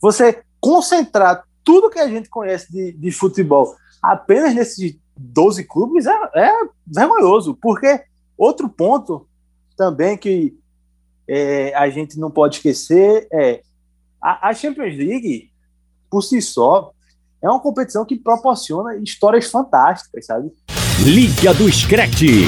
[0.00, 3.76] Você concentrar tudo que a gente conhece de, de futebol
[4.12, 6.52] apenas nesses 12 clubes é, é
[6.86, 8.02] vergonhoso, porque
[8.36, 9.26] outro ponto
[9.76, 10.54] também que
[11.26, 13.62] é, a gente não pode esquecer é
[14.20, 15.50] a, a Champions League,
[16.10, 16.92] por si só,
[17.42, 20.52] é uma competição que proporciona histórias fantásticas, sabe?
[21.02, 22.44] Liga do Screte.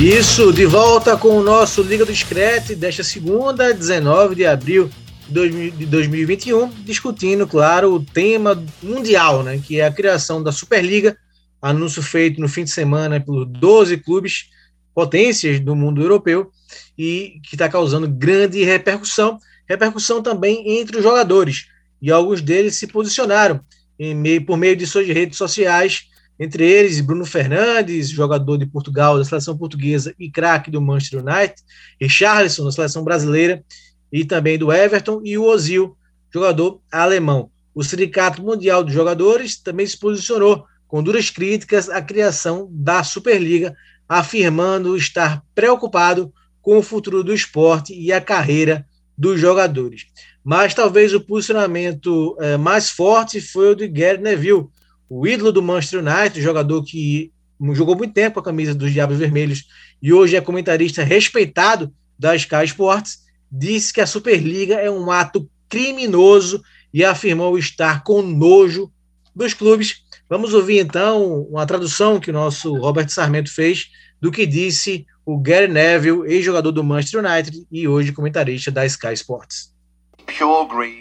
[0.00, 4.88] Isso, de volta com o nosso Liga do Screte desta segunda, 19 de abril
[5.28, 11.16] de 2021, discutindo, claro, o tema mundial, né, que é a criação da Superliga,
[11.60, 14.48] anúncio feito no fim de semana por 12 clubes
[14.94, 16.50] potências do mundo europeu
[16.96, 19.38] e que está causando grande repercussão,
[19.68, 21.66] repercussão também entre os jogadores,
[22.00, 23.60] e alguns deles se posicionaram
[23.98, 26.06] meio, por meio de suas redes sociais,
[26.38, 31.56] entre eles Bruno Fernandes, jogador de Portugal, da seleção portuguesa e craque do Manchester United,
[32.00, 33.64] Richarlison, da seleção brasileira,
[34.12, 35.96] e também do Everton, e o Ozil,
[36.32, 37.50] jogador alemão.
[37.74, 43.76] O Sindicato Mundial dos Jogadores também se posicionou com duras críticas à criação da Superliga,
[44.08, 50.06] afirmando estar preocupado com o futuro do esporte e a carreira dos jogadores.
[50.42, 54.66] Mas talvez o posicionamento é, mais forte foi o de Gary Neville,
[55.08, 57.32] o ídolo do Manchester United, jogador que
[57.72, 59.66] jogou muito tempo com a camisa dos Diabos Vermelhos
[60.00, 65.48] e hoje é comentarista respeitado da Sky Sports disse que a Superliga é um ato
[65.68, 68.90] criminoso e afirmou estar com nojo
[69.34, 70.02] dos clubes.
[70.28, 75.38] Vamos ouvir então uma tradução que o nosso Roberto Sarmento fez do que disse o
[75.38, 79.67] Gary Neville, ex-jogador do Manchester United e hoje comentarista da Sky Sports.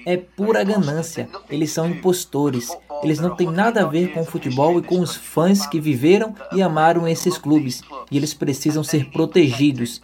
[0.05, 1.29] É pura ganância.
[1.49, 2.69] Eles são impostores.
[3.03, 6.33] Eles não têm nada a ver com o futebol e com os fãs que viveram
[6.51, 7.81] e amaram esses clubes.
[8.09, 10.01] E eles precisam ser protegidos.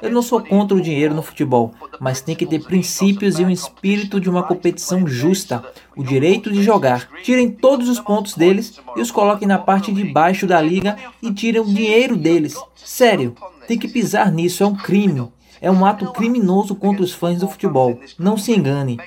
[0.00, 3.50] Eu não sou contra o dinheiro no futebol, mas tem que ter princípios e um
[3.50, 5.64] espírito de uma competição justa.
[5.96, 7.08] O direito de jogar.
[7.22, 11.32] Tirem todos os pontos deles e os coloquem na parte de baixo da liga e
[11.32, 12.54] tirem o dinheiro deles.
[12.74, 13.34] Sério,
[13.66, 15.30] tem que pisar nisso, é um crime.
[15.62, 18.00] É um ato criminoso contra os fãs do futebol.
[18.18, 18.98] Não se engane.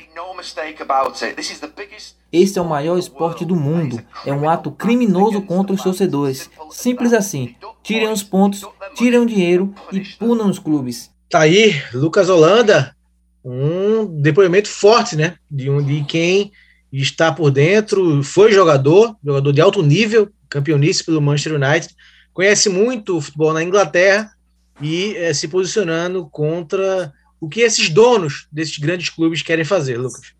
[2.31, 4.01] Este é o maior esporte do mundo.
[4.25, 6.49] É um ato criminoso contra os torcedores.
[6.71, 7.53] Simples assim.
[7.83, 8.65] Tirem os pontos,
[8.95, 11.11] tirem o dinheiro e punam os clubes.
[11.29, 12.95] Tá aí, Lucas Holanda,
[13.43, 15.35] um depoimento forte, né?
[15.51, 16.53] De, um, de quem
[16.89, 21.93] está por dentro, foi jogador, jogador de alto nível, campeonice pelo Manchester United,
[22.33, 24.34] conhece muito o futebol na Inglaterra
[24.81, 30.33] e é, se posicionando contra o que esses donos desses grandes clubes querem fazer, Lucas.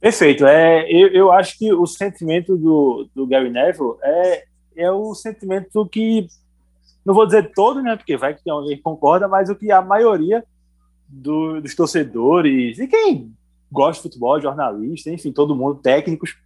[0.00, 0.46] Perfeito.
[0.46, 4.44] É, eu, eu acho que o sentimento do, do Gary Neville é,
[4.76, 6.28] é o sentimento que,
[7.04, 9.72] não vou dizer todo, né, porque vai que tem alguém que concorda, mas o que
[9.72, 10.44] a maioria
[11.08, 13.32] do, dos torcedores e quem
[13.70, 16.36] gosta de futebol, jornalista, enfim, todo mundo, técnicos,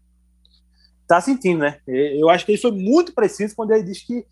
[1.02, 1.78] está sentindo, né?
[1.86, 4.24] Eu acho que ele foi muito preciso quando ele disse que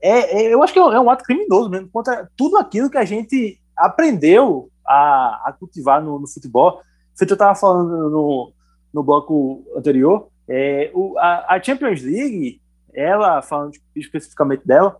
[0.00, 3.04] é, é, eu acho que é um ato criminoso mesmo, contra tudo aquilo que a
[3.04, 6.80] gente aprendeu a, a cultivar no, no futebol.
[7.16, 8.52] Feito eu estava falando no,
[8.92, 12.60] no bloco anterior, é, o, a, a, Champions League,
[12.94, 14.96] ela, falando especificamente dela,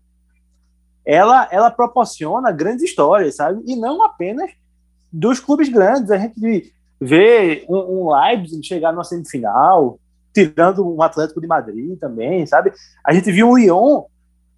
[1.05, 3.63] ela, ela proporciona grandes histórias, sabe?
[3.67, 4.51] E não apenas
[5.11, 6.11] dos clubes grandes.
[6.11, 9.99] A gente vê um, um Leipzig chegar numa semifinal,
[10.35, 12.73] tirando um Atlético de Madrid também, sabe?
[13.03, 14.05] A gente viu o Lyon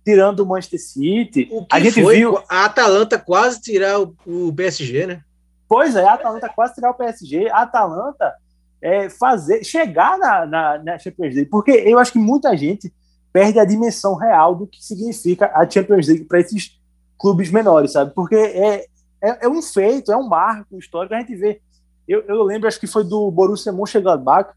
[0.04, 1.48] tirando o Manchester City.
[1.50, 2.16] O a gente foi?
[2.16, 5.22] viu a Atalanta quase tirar o, o, PSG, né?
[5.68, 7.48] Pois é, a Atalanta quase tirar o PSG.
[7.50, 8.34] A Atalanta
[8.82, 12.92] é, fazer chegar na, na, na Champions League, porque eu acho que muita gente
[13.32, 16.78] perde a dimensão real do que significa a Champions League para esses
[17.18, 18.12] clubes menores, sabe?
[18.14, 18.86] Porque é,
[19.22, 21.14] é, é, um feito, é um marco histórico.
[21.14, 21.60] A gente vê.
[22.08, 24.50] Eu, eu lembro, acho que foi do Borussia Mönchengladbach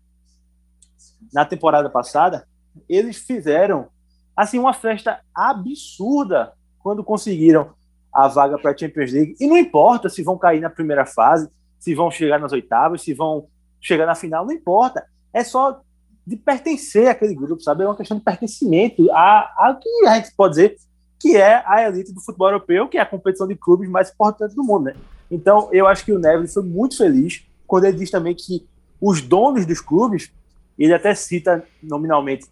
[1.31, 2.47] na temporada passada.
[2.89, 3.89] Eles fizeram
[4.35, 7.71] assim uma festa absurda quando conseguiram
[8.13, 9.35] a vaga para a Champions League.
[9.39, 13.13] E não importa se vão cair na primeira fase, se vão chegar nas oitavas, se
[13.13, 13.47] vão
[13.81, 15.05] chegar na final, não importa.
[15.33, 15.81] É só
[16.25, 17.83] de pertencer àquele grupo, sabe?
[17.83, 20.77] É uma questão de pertencimento a, a que a gente pode dizer
[21.19, 24.55] que é a elite do futebol europeu, que é a competição de clubes mais importante
[24.55, 24.95] do mundo, né?
[25.31, 28.67] Então, eu acho que o Neves foi muito feliz quando ele diz também que
[29.01, 30.31] os donos dos clubes,
[30.77, 32.45] ele até cita nominalmente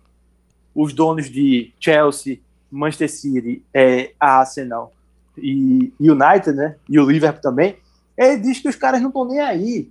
[0.73, 2.39] os donos de Chelsea,
[2.71, 4.91] Manchester City, é, Arsenal
[5.37, 6.75] e United, né?
[6.87, 7.77] E o Liverpool também.
[8.17, 9.89] Ele diz que os caras não estão nem aí,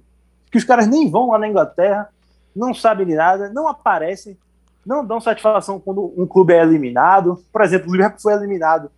[0.50, 2.08] que os caras nem vão lá na Inglaterra,
[2.54, 4.36] não sabem de nada, não aparecem,
[4.84, 7.42] não dão satisfação quando um clube é eliminado.
[7.52, 8.90] Por exemplo, o Liverpool foi eliminado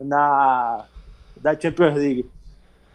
[0.00, 0.84] na
[1.36, 2.30] da Champions League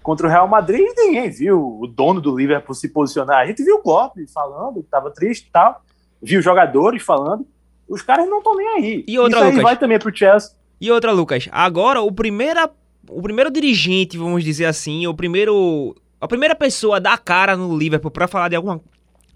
[0.02, 3.40] contra o Real Madrid e ninguém viu o dono do Liverpool se posicionar.
[3.40, 5.82] A gente viu o Klopp falando estava triste tal,
[6.22, 7.46] viu jogadores falando,
[7.92, 9.04] os caras não estão nem aí.
[9.06, 10.52] E outra, Isso aí Lucas, vai também pro Chelsea.
[10.80, 12.70] E outra, Lucas, agora o primeira,
[13.10, 17.78] o primeiro dirigente, vamos dizer assim, o primeiro, a primeira pessoa a dar cara no
[17.78, 18.82] Liverpool para falar de alguma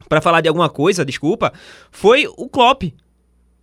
[0.07, 1.51] para falar de alguma coisa, desculpa,
[1.91, 2.83] foi o Klopp.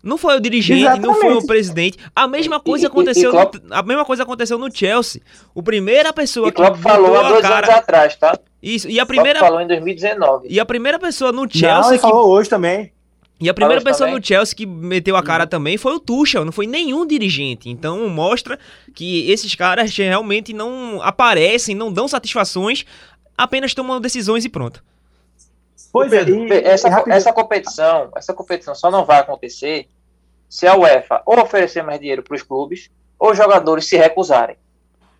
[0.03, 1.07] Não foi o dirigente, Exatamente.
[1.07, 1.97] não foi o presidente.
[2.15, 3.55] A mesma coisa e, aconteceu, e, e Klopp...
[3.63, 5.23] no, a mesma coisa aconteceu no Chelsea.
[5.55, 7.67] O primeira pessoa e Klopp que falou há dois cara...
[7.67, 8.37] anos atrás, tá?
[8.61, 8.91] Isso.
[8.91, 10.49] E a primeira Klopp falou em 2019.
[10.51, 12.03] E a primeira pessoa no Chelsea não, ele que...
[12.03, 12.93] falou hoje também.
[13.43, 14.21] E a primeira pessoa também.
[14.21, 15.51] no Chelsea que meteu a cara uhum.
[15.51, 17.69] também foi o Tuchel, não foi nenhum dirigente.
[17.69, 18.57] Então mostra
[18.95, 22.85] que esses caras realmente não aparecem, não dão satisfações,
[23.37, 24.85] apenas tomam decisões e pronto.
[25.93, 29.89] Pois é, e, essa, essa competição, essa competição só não vai acontecer
[30.49, 34.57] se a UEFA ou oferecer mais dinheiro para os clubes ou os jogadores se recusarem.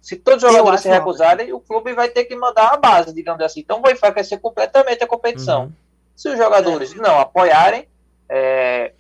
[0.01, 1.57] Se todos os jogadores se recusarem, não.
[1.57, 3.61] o clube vai ter que mandar a base, digamos assim.
[3.61, 5.65] Então vai enfraquecer completamente a competição.
[5.65, 5.73] Uhum.
[6.15, 7.89] Se os jogadores não apoiarem,
[8.35, 8.93] é,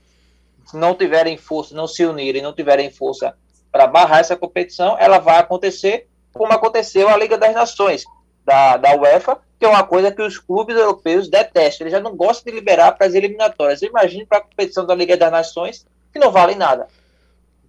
[0.75, 3.35] não tiverem força, não se unirem, não tiverem força
[3.71, 8.05] para barrar essa competição, ela vai acontecer como aconteceu a Liga das Nações
[8.45, 11.87] da, da UEFA, que é uma coisa que os clubes europeus detestam.
[11.87, 13.81] Eles já não gostam de liberar para as eliminatórias.
[13.81, 16.87] Imagine para a competição da Liga das Nações, que não vale nada.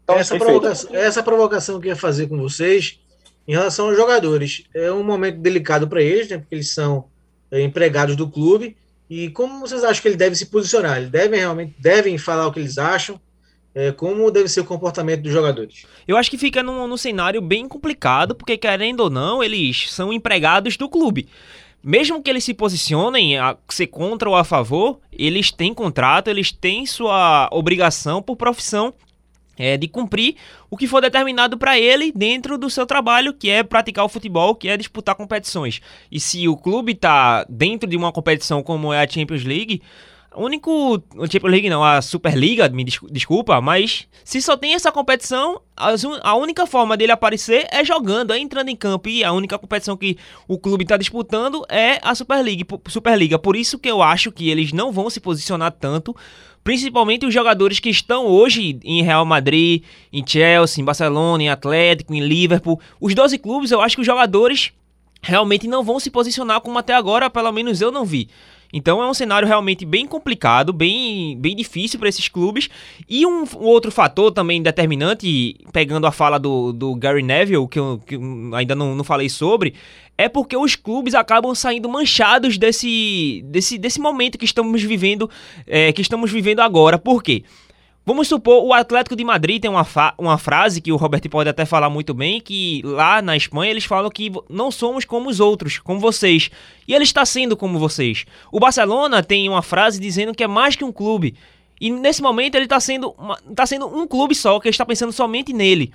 [0.03, 2.99] Então, essa, provocação, essa provocação que eu ia fazer com vocês,
[3.47, 7.05] em relação aos jogadores, é um momento delicado para eles, né, porque eles são
[7.49, 8.75] é, empregados do clube,
[9.09, 10.97] e como vocês acham que ele deve se posicionar?
[10.97, 13.19] Eles devem realmente devem falar o que eles acham?
[13.75, 15.85] É, como deve ser o comportamento dos jogadores?
[16.07, 20.13] Eu acho que fica num, num cenário bem complicado, porque querendo ou não, eles são
[20.13, 21.27] empregados do clube
[21.83, 26.49] mesmo que eles se posicionem a ser contra ou a favor, eles têm contrato, eles
[26.49, 28.93] têm sua obrigação por profissão
[29.57, 30.35] é, de cumprir
[30.69, 34.55] o que for determinado para ele dentro do seu trabalho, que é praticar o futebol,
[34.55, 35.81] que é disputar competições.
[36.11, 39.81] E se o clube está dentro de uma competição como é a Champions League,
[40.35, 40.95] o único.
[41.15, 46.35] O Champions League não, a Superliga, me desculpa, mas se só tem essa competição, a
[46.35, 49.09] única forma dele aparecer é jogando, é entrando em campo.
[49.09, 53.37] E a única competição que o clube está disputando é a Superliga, Superliga.
[53.37, 56.15] Por isso que eu acho que eles não vão se posicionar tanto
[56.63, 62.13] principalmente os jogadores que estão hoje em Real Madrid, em Chelsea, em Barcelona, em Atlético,
[62.13, 62.79] em Liverpool.
[62.99, 64.71] Os 12 clubes, eu acho que os jogadores
[65.21, 68.29] realmente não vão se posicionar como até agora, pelo menos eu não vi.
[68.73, 72.67] Então é um cenário realmente bem complicado, bem, bem difícil para esses clubes.
[73.07, 77.77] E um, um, outro fator também determinante, pegando a fala do, do Gary Neville, que
[77.77, 78.21] eu, que eu
[78.55, 79.75] ainda não, não falei sobre,
[80.17, 85.29] é porque os clubes acabam saindo manchados desse, desse, desse momento que estamos vivendo,
[85.67, 86.97] é, que estamos vivendo agora.
[86.97, 87.43] Por quê?
[88.05, 89.87] Vamos supor, o Atlético de Madrid tem uma,
[90.17, 93.85] uma frase que o Roberto pode até falar muito bem, que lá na Espanha eles
[93.85, 96.51] falam que não somos como os outros, como vocês.
[96.85, 98.25] E ele está sendo como vocês.
[98.51, 101.33] O Barcelona tem uma frase dizendo que é mais que um clube.
[101.79, 103.15] E nesse momento ele está sendo,
[103.55, 105.93] tá sendo um clube só, que está pensando somente nele.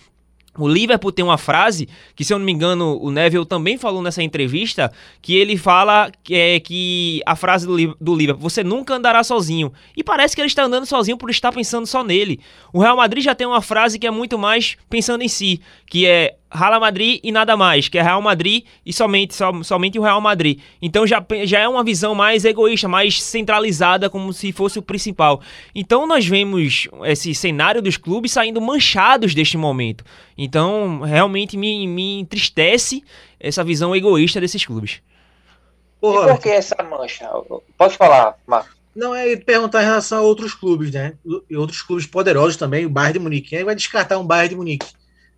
[0.57, 4.03] O Liverpool tem uma frase que, se eu não me engano, o Neville também falou
[4.03, 8.95] nessa entrevista, que ele fala que, é, que a frase do, do Liverpool, você nunca
[8.95, 9.73] andará sozinho.
[9.97, 12.41] E parece que ele está andando sozinho por estar pensando só nele.
[12.73, 16.07] O Real Madrid já tem uma frase que é muito mais pensando em si, que
[16.07, 20.03] é Real Madrid e nada mais, que é Real Madrid e somente, som, somente o
[20.03, 20.61] Real Madrid.
[20.81, 25.41] Então já, já é uma visão mais egoísta, mais centralizada, como se fosse o principal.
[25.75, 30.05] Então nós vemos esse cenário dos clubes saindo manchados deste momento.
[30.37, 33.05] Então realmente me, me entristece
[33.39, 35.03] essa visão egoísta desses clubes.
[36.01, 36.29] Porra.
[36.29, 37.29] E por que essa mancha?
[37.77, 38.79] Pode falar, Marcos.
[38.95, 41.15] Não, é perguntar em relação a outros clubes, né?
[41.49, 43.51] E outros clubes poderosos também, o Bayern de Munique.
[43.51, 44.89] Quem vai descartar um Bayern de Munique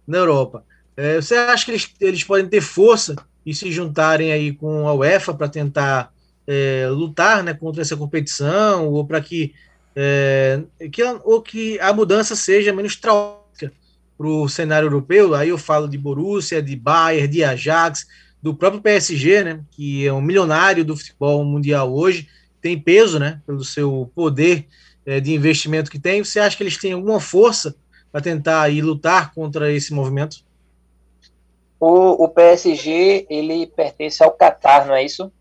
[0.07, 0.65] na Europa?
[0.97, 4.95] É, você acha que eles, eles podem ter força e se juntarem aí com a
[4.95, 6.13] UEFA para tentar
[6.47, 9.55] é, lutar né, contra essa competição ou para que,
[9.95, 11.03] é, que,
[11.45, 13.73] que a mudança seja menos traumática
[14.19, 15.35] para o cenário europeu?
[15.35, 18.07] Aí eu falo de Borussia, de Bayern, de Ajax,
[18.43, 22.29] do próprio PSG, né, que é um milionário do futebol mundial hoje,
[22.61, 24.67] tem peso né, pelo seu poder
[25.05, 26.23] é, de investimento que tem.
[26.23, 27.75] Você acha que eles têm alguma força
[28.13, 30.39] para tentar aí, lutar contra esse movimento?
[31.81, 35.33] O, o PSG, ele pertence ao Qatar, não é isso?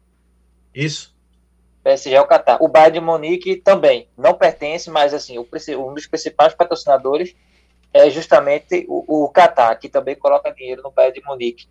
[0.73, 1.13] Isso.
[1.84, 2.63] PSG é o Qatar.
[2.63, 5.45] O Bayern de Munique também não pertence, mas assim, o,
[5.78, 7.36] um dos principais patrocinadores
[7.93, 11.67] é justamente o, o Qatar, que também coloca dinheiro no Bayern de Munique.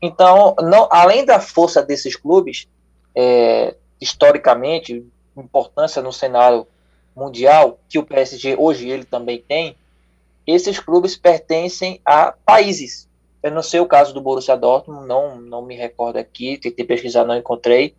[0.00, 2.68] Então, não, além da força desses clubes,
[3.14, 5.04] é, historicamente,
[5.36, 6.66] importância no cenário
[7.14, 9.76] mundial, que o PSG hoje ele também tem,
[10.46, 13.05] esses clubes pertencem a países.
[13.46, 17.24] Eu não sei o caso do Borussia Dortmund, não, não me recordo aqui, tentei pesquisar,
[17.24, 17.94] não encontrei.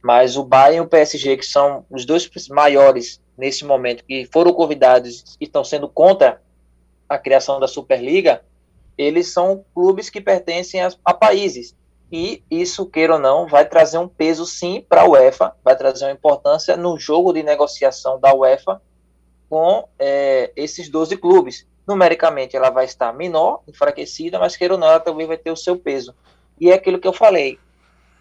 [0.00, 4.52] Mas o Bayern e o PSG, que são os dois maiores nesse momento, que foram
[4.52, 6.40] convidados e estão sendo contra
[7.08, 8.44] a criação da Superliga,
[8.96, 11.74] eles são clubes que pertencem a, a países.
[12.12, 16.04] E isso, queira ou não, vai trazer um peso sim para a UEFA, vai trazer
[16.04, 18.80] uma importância no jogo de negociação da UEFA
[19.50, 24.88] com é, esses 12 clubes numericamente ela vai estar menor, enfraquecida, mas queira ou não,
[24.88, 26.14] ela também vai ter o seu peso.
[26.60, 27.58] E é aquilo que eu falei,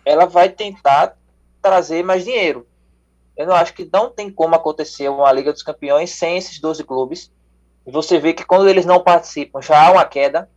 [0.05, 1.15] ela vai tentar
[1.61, 2.67] trazer mais dinheiro.
[3.37, 6.83] Eu não acho que não tem como acontecer uma Liga dos Campeões sem esses 12
[6.83, 7.31] clubes.
[7.85, 10.49] E você vê que quando eles não participam, já há uma queda.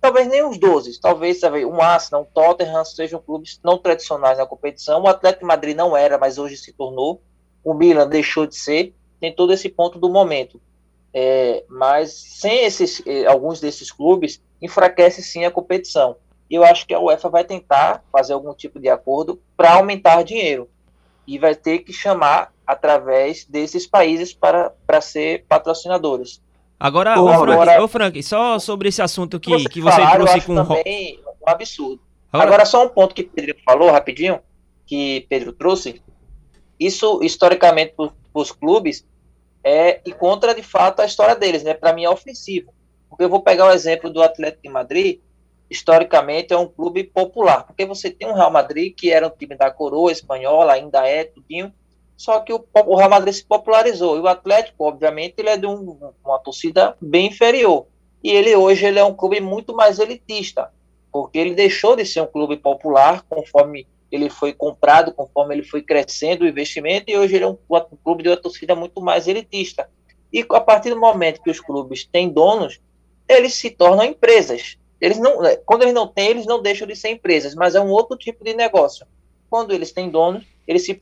[0.00, 4.46] Talvez nem os 12, talvez sabe, um Arsenal, um Tottenham sejam clubes não tradicionais na
[4.46, 5.02] competição.
[5.02, 7.20] O Atlético Madrid não era, mas hoje se tornou.
[7.62, 8.94] O Milan deixou de ser.
[9.20, 10.60] Tem todo esse ponto do momento.
[11.12, 16.16] É, mas sem esses, eh, alguns desses clubes, enfraquece sim a competição.
[16.48, 20.22] E eu acho que a UEFA vai tentar fazer algum tipo de acordo para aumentar
[20.22, 20.68] dinheiro.
[21.26, 26.40] E vai ter que chamar através desses países para, para ser patrocinadores.
[26.78, 30.12] Agora, ô, Frank, agora, ô Frank, só sobre esse assunto que você, que você falar,
[30.12, 32.00] trouxe com também um absurdo.
[32.32, 34.40] Agora, agora, só um ponto que Pedro falou rapidinho,
[34.86, 36.00] que Pedro trouxe.
[36.78, 39.04] Isso, historicamente, para os clubes,
[39.62, 41.74] é, e contra, de fato, a história deles, né?
[41.74, 42.72] Para mim é ofensivo.
[43.08, 45.20] Porque eu vou pegar o exemplo do Atlético de Madrid,
[45.70, 49.54] historicamente é um clube popular, porque você tem um Real Madrid que era um time
[49.54, 51.72] da coroa espanhola, ainda é tudinho,
[52.16, 54.16] só que o, o Real Madrid se popularizou.
[54.16, 57.86] E o Atlético, obviamente, ele é de um, uma torcida bem inferior.
[58.22, 60.70] E ele hoje ele é um clube muito mais elitista,
[61.10, 65.82] porque ele deixou de ser um clube popular conforme ele foi comprado, conforme ele foi
[65.82, 69.28] crescendo o investimento, e hoje ele é um, um clube de uma torcida muito mais
[69.28, 69.88] elitista.
[70.32, 72.80] E a partir do momento que os clubes têm donos,
[73.28, 74.76] eles se tornam empresas.
[75.00, 77.80] Eles não, né, quando eles não têm, eles não deixam de ser empresas, mas é
[77.80, 79.06] um outro tipo de negócio.
[79.48, 81.00] Quando eles têm donos, eles se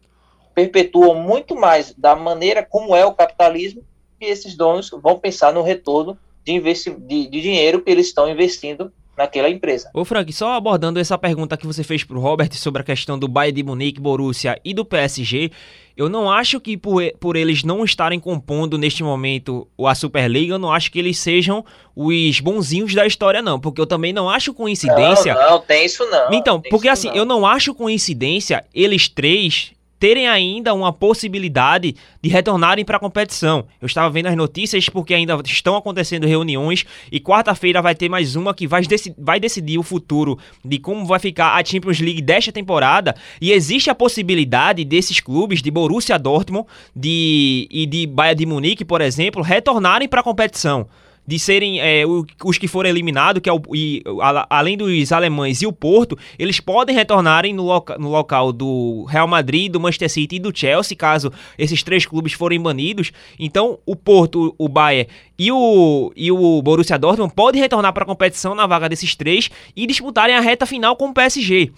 [0.55, 3.83] perpetuam muito mais da maneira como é o capitalismo,
[4.21, 8.93] e esses donos vão pensar no retorno de, de, de dinheiro que eles estão investindo
[9.19, 9.91] naquela empresa.
[9.93, 13.19] Ô Frank, só abordando essa pergunta que você fez para o Robert sobre a questão
[13.19, 15.51] do Bayern de Munique, Borussia e do PSG,
[15.97, 20.59] eu não acho que por, por eles não estarem compondo neste momento a Superliga, eu
[20.59, 21.64] não acho que eles sejam
[21.97, 25.35] os bonzinhos da história não, porque eu também não acho coincidência...
[25.35, 26.33] Não, não, tem isso não.
[26.33, 27.16] Então, porque assim, não.
[27.16, 33.67] eu não acho coincidência eles três terem ainda uma possibilidade de retornarem para a competição.
[33.81, 38.37] Eu estava vendo as notícias porque ainda estão acontecendo reuniões e quarta-feira vai ter mais
[38.37, 42.23] uma que vai, deci vai decidir o futuro de como vai ficar a Champions League
[42.23, 48.39] desta temporada e existe a possibilidade desses clubes de Borussia Dortmund de, e de Bayern
[48.39, 50.87] de Munique, por exemplo, retornarem para a competição
[51.29, 52.05] de serem é,
[52.43, 54.03] os que foram eliminados, que é o, e,
[54.49, 59.29] além dos alemães e o Porto, eles podem retornarem no, loca, no local do Real
[59.29, 63.12] Madrid, do Manchester City e do Chelsea, caso esses três clubes forem banidos.
[63.39, 65.07] Então, o Porto, o Bayern
[65.39, 69.51] e o, e o Borussia Dortmund podem retornar para a competição na vaga desses três
[69.76, 71.70] e disputarem a reta final com o PSG.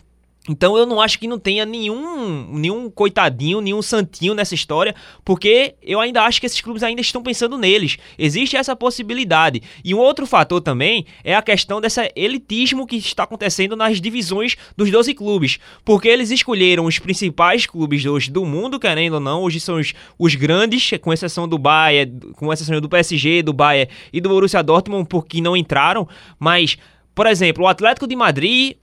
[0.49, 5.75] Então eu não acho que não tenha nenhum, nenhum coitadinho, nenhum santinho nessa história, porque
[5.83, 7.99] eu ainda acho que esses clubes ainda estão pensando neles.
[8.19, 9.63] Existe essa possibilidade.
[9.85, 14.57] E um outro fator também é a questão desse elitismo que está acontecendo nas divisões
[14.75, 19.43] dos 12 clubes, porque eles escolheram os principais clubes hoje do mundo, querendo ou não,
[19.43, 23.93] hoje são os, os grandes, com exceção do Bayern, com exceção do PSG, do Bayern
[24.11, 26.79] e do Borussia Dortmund, porque não entraram, mas
[27.15, 28.77] por exemplo, o Atlético de Madrid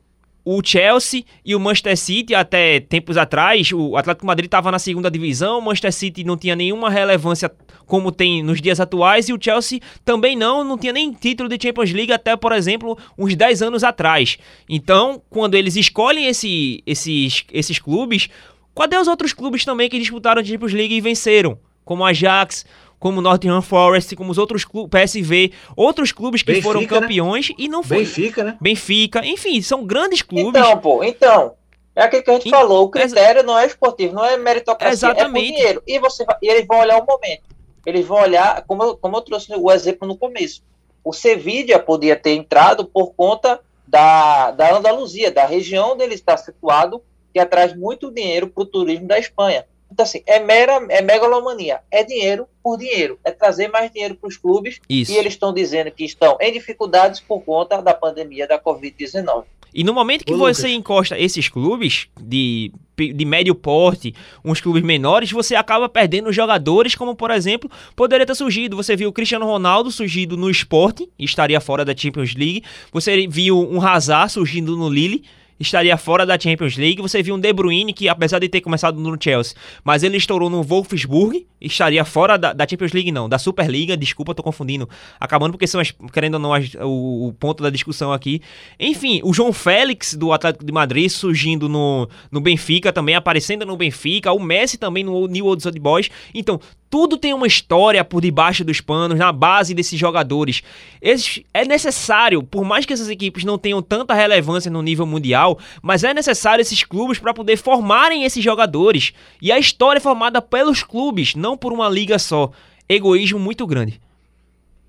[0.49, 5.11] o Chelsea e o Manchester City, até tempos atrás, o Atlético Madrid estava na segunda
[5.11, 7.51] divisão, o Manchester City não tinha nenhuma relevância
[7.85, 11.57] como tem nos dias atuais, e o Chelsea também não, não tinha nem título de
[11.61, 14.37] Champions League até, por exemplo, uns 10 anos atrás.
[14.69, 18.29] Então, quando eles escolhem esse, esses, esses clubes,
[18.73, 21.59] cadê os outros clubes também que disputaram a Champions League e venceram?
[21.83, 22.65] Como o Ajax,
[22.99, 26.87] como o Nottingham Forest, como os outros clubes, PSV, outros clubes que Benfica, foram né?
[26.87, 27.55] campeões né?
[27.57, 27.99] e não foi.
[27.99, 28.57] Benfica, né?
[28.59, 30.61] Benfica, enfim, são grandes clubes.
[30.61, 31.53] Então, pô, então,
[31.95, 35.09] é aquilo que a gente e, falou, o critério não é esportivo, não é meritocracia,
[35.09, 35.45] Exatamente.
[35.45, 35.83] é por dinheiro.
[35.87, 37.43] E, você, e eles vão olhar o momento.
[37.85, 40.61] Eles vão olhar, como eu, como eu trouxe o exemplo no começo,
[41.03, 46.35] o Sevilla podia ter entrado por conta da, da Andaluzia, da região onde ele está
[46.35, 47.01] situado,
[47.33, 49.65] que atrai muito dinheiro para o turismo da Espanha.
[49.97, 51.79] Então, assim, é mera, é megalomania.
[51.89, 53.17] É dinheiro por dinheiro.
[53.23, 54.79] É trazer mais dinheiro para os clubes.
[54.87, 55.11] Isso.
[55.11, 59.45] E eles estão dizendo que estão em dificuldades por conta da pandemia da Covid-19.
[59.73, 60.77] E no momento que Ô, você Lucas.
[60.77, 64.13] encosta esses clubes de, de médio porte,
[64.45, 68.75] uns clubes menores, você acaba perdendo jogadores, como por exemplo, poderia ter surgido.
[68.75, 72.63] Você viu o Cristiano Ronaldo surgindo no esporte, estaria fora da Champions League.
[72.93, 75.23] Você viu um Hazard surgindo no Lille
[75.59, 77.01] estaria fora da Champions League.
[77.01, 80.49] Você viu um De Bruyne que, apesar de ter começado no Chelsea, mas ele estourou
[80.49, 83.97] no Wolfsburg, estaria fora da, da Champions League, não, da Superliga.
[83.97, 84.87] Desculpa, tô confundindo.
[85.19, 88.41] Acabando porque são, as, querendo ou não, as, o, o, ponto da discussão aqui.
[88.79, 93.75] Enfim, o João Félix do Atlético de Madrid surgindo no, no Benfica, também aparecendo no
[93.75, 94.31] Benfica.
[94.31, 96.09] O Messi também no New Old Boys.
[96.33, 96.59] Então,
[96.89, 100.63] tudo tem uma história por debaixo dos panos, na base desses jogadores.
[101.01, 105.59] Esses, é necessário, por mais que essas equipes não tenham tanta relevância no nível mundial,
[105.81, 109.13] mas é necessário esses clubes para poder formarem esses jogadores.
[109.41, 112.51] E a história é formada pelos clubes, não por uma liga só.
[112.87, 113.99] Egoísmo muito grande.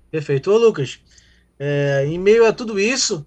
[0.09, 0.51] Perfeito.
[0.51, 0.99] Ô, Lucas,
[1.59, 3.25] é, em meio a tudo isso,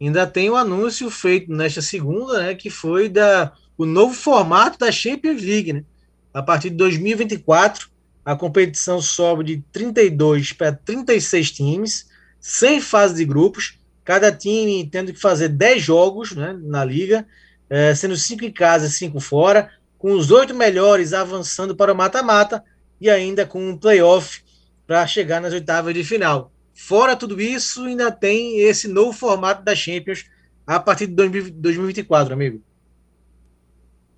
[0.00, 4.78] ainda tem o um anúncio feito nesta segunda, né, que foi da, o novo formato
[4.78, 5.84] da Champions League, né?
[6.32, 7.88] A partir de 2024,
[8.24, 12.08] a competição sobe de 32 para 36 times,
[12.40, 17.26] sem fase de grupos, cada time tendo que fazer 10 jogos né, na liga,
[17.68, 21.96] é, sendo 5 em casa e 5 fora, com os oito melhores avançando para o
[21.96, 22.62] mata-mata
[23.00, 24.42] e ainda com um playoff
[24.86, 26.52] para chegar nas oitavas de final.
[26.74, 30.26] Fora tudo isso, ainda tem esse novo formato da Champions
[30.66, 32.62] a partir de 2024, amigo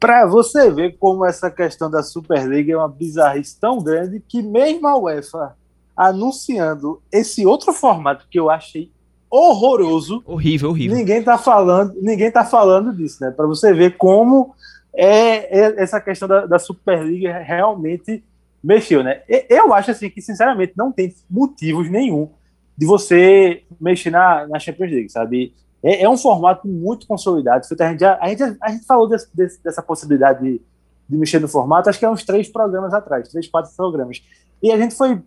[0.06, 4.86] para você ver como essa questão da Superliga é uma bizarrice tão grande que mesmo
[4.86, 5.56] a UEFA
[5.96, 8.88] anunciando esse outro formato que eu achei
[9.28, 10.96] horroroso, horrível, horrível.
[10.96, 13.32] Ninguém tá falando, ninguém tá falando disso, né?
[13.32, 14.54] Para você ver como
[14.94, 18.22] é, é essa questão da, da Superliga realmente
[18.62, 19.22] mexeu, né?
[19.50, 22.30] Eu acho assim que, sinceramente, não tem motivos nenhum
[22.78, 25.52] de você mexer na, na Champions League, sabe?
[25.82, 27.64] É, é um formato muito consolidado.
[27.64, 30.62] A gente, já, a gente, a gente falou desse, desse, dessa possibilidade de,
[31.08, 34.22] de mexer no formato, acho que é uns três programas atrás, três, quatro programas.
[34.62, 35.20] E a gente foi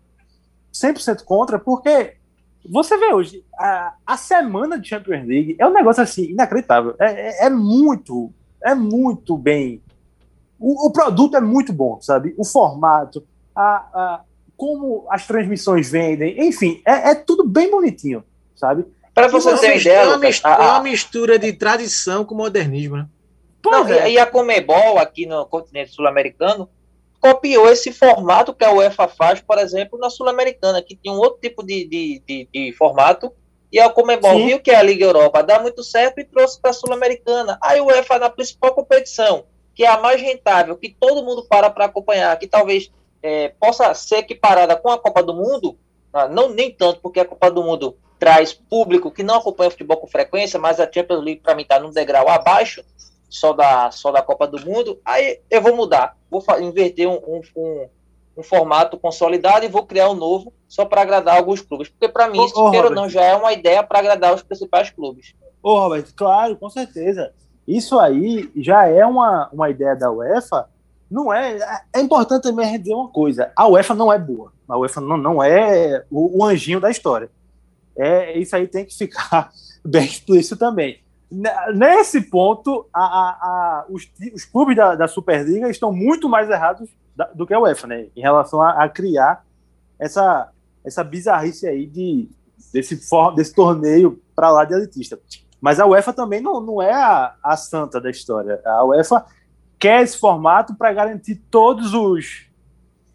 [0.73, 2.15] 100% contra, porque
[2.69, 6.95] você vê hoje, a, a semana de Champions League é um negócio assim, inacreditável.
[6.99, 8.31] É, é, é muito,
[8.63, 9.81] é muito bem.
[10.59, 12.35] O, o, produto é muito bom, sabe?
[12.37, 13.23] O formato,
[13.55, 13.61] a,
[13.93, 14.21] a
[14.57, 18.21] como as transmissões vendem, enfim, é, é tudo bem bonitinho,
[18.53, 18.85] sabe?
[19.19, 22.97] Para você ter uma ideia, é uma, mistura, é uma mistura de tradição com modernismo,
[22.97, 23.07] né?
[23.65, 24.11] Não, é.
[24.11, 26.69] E a Comebol aqui no continente sul-americano
[27.19, 31.39] copiou esse formato que a UEFA faz, por exemplo, na Sul-Americana, que tinha um outro
[31.41, 33.31] tipo de, de, de, de formato,
[33.71, 34.47] e a Comebol Sim.
[34.47, 37.59] viu que a Liga Europa dá muito certo e trouxe para a Sul-Americana.
[37.61, 39.43] Aí o UEFA, na principal competição,
[39.75, 42.91] que é a mais rentável, que todo mundo para para acompanhar, que talvez
[43.21, 45.77] é, possa ser equiparada com a Copa do Mundo,
[46.11, 49.71] ah, não nem tanto, porque a Copa do Mundo traz público que não acompanha o
[49.71, 52.83] futebol com frequência, mas a Champions League para mim está num degrau abaixo
[53.29, 57.87] só da, só da Copa do Mundo, aí eu vou mudar, vou inverter um, um,
[58.37, 62.27] um, formato consolidado e vou criar um novo só para agradar alguns clubes, porque para
[62.27, 65.35] mim, isso, ou não, já é uma ideia para agradar os principais clubes.
[65.61, 67.31] Ô, Robert, claro, com certeza.
[67.67, 70.67] Isso aí já é uma, uma ideia da UEFA
[71.09, 71.57] não é.
[71.93, 74.53] É importante também dizer uma coisa: a UEFA não é boa.
[74.67, 77.29] A UEFA não, não é o, o anjinho da história.
[77.99, 79.51] É, isso aí tem que ficar
[79.83, 81.01] bem explícito também.
[81.75, 86.89] Nesse ponto, a, a, a, os, os, clubes da, da, Superliga estão muito mais errados
[87.15, 88.07] da, do que a UEFA, né?
[88.15, 89.45] Em relação a, criar
[89.99, 90.49] essa,
[90.83, 92.27] essa bizarrice aí de,
[92.73, 95.19] desse, for, desse torneio para lá de elitista.
[95.61, 98.59] Mas a UEFA também não, não é a, a santa da história.
[98.65, 99.23] A UEFA
[99.77, 102.47] quer esse formato para garantir todos os,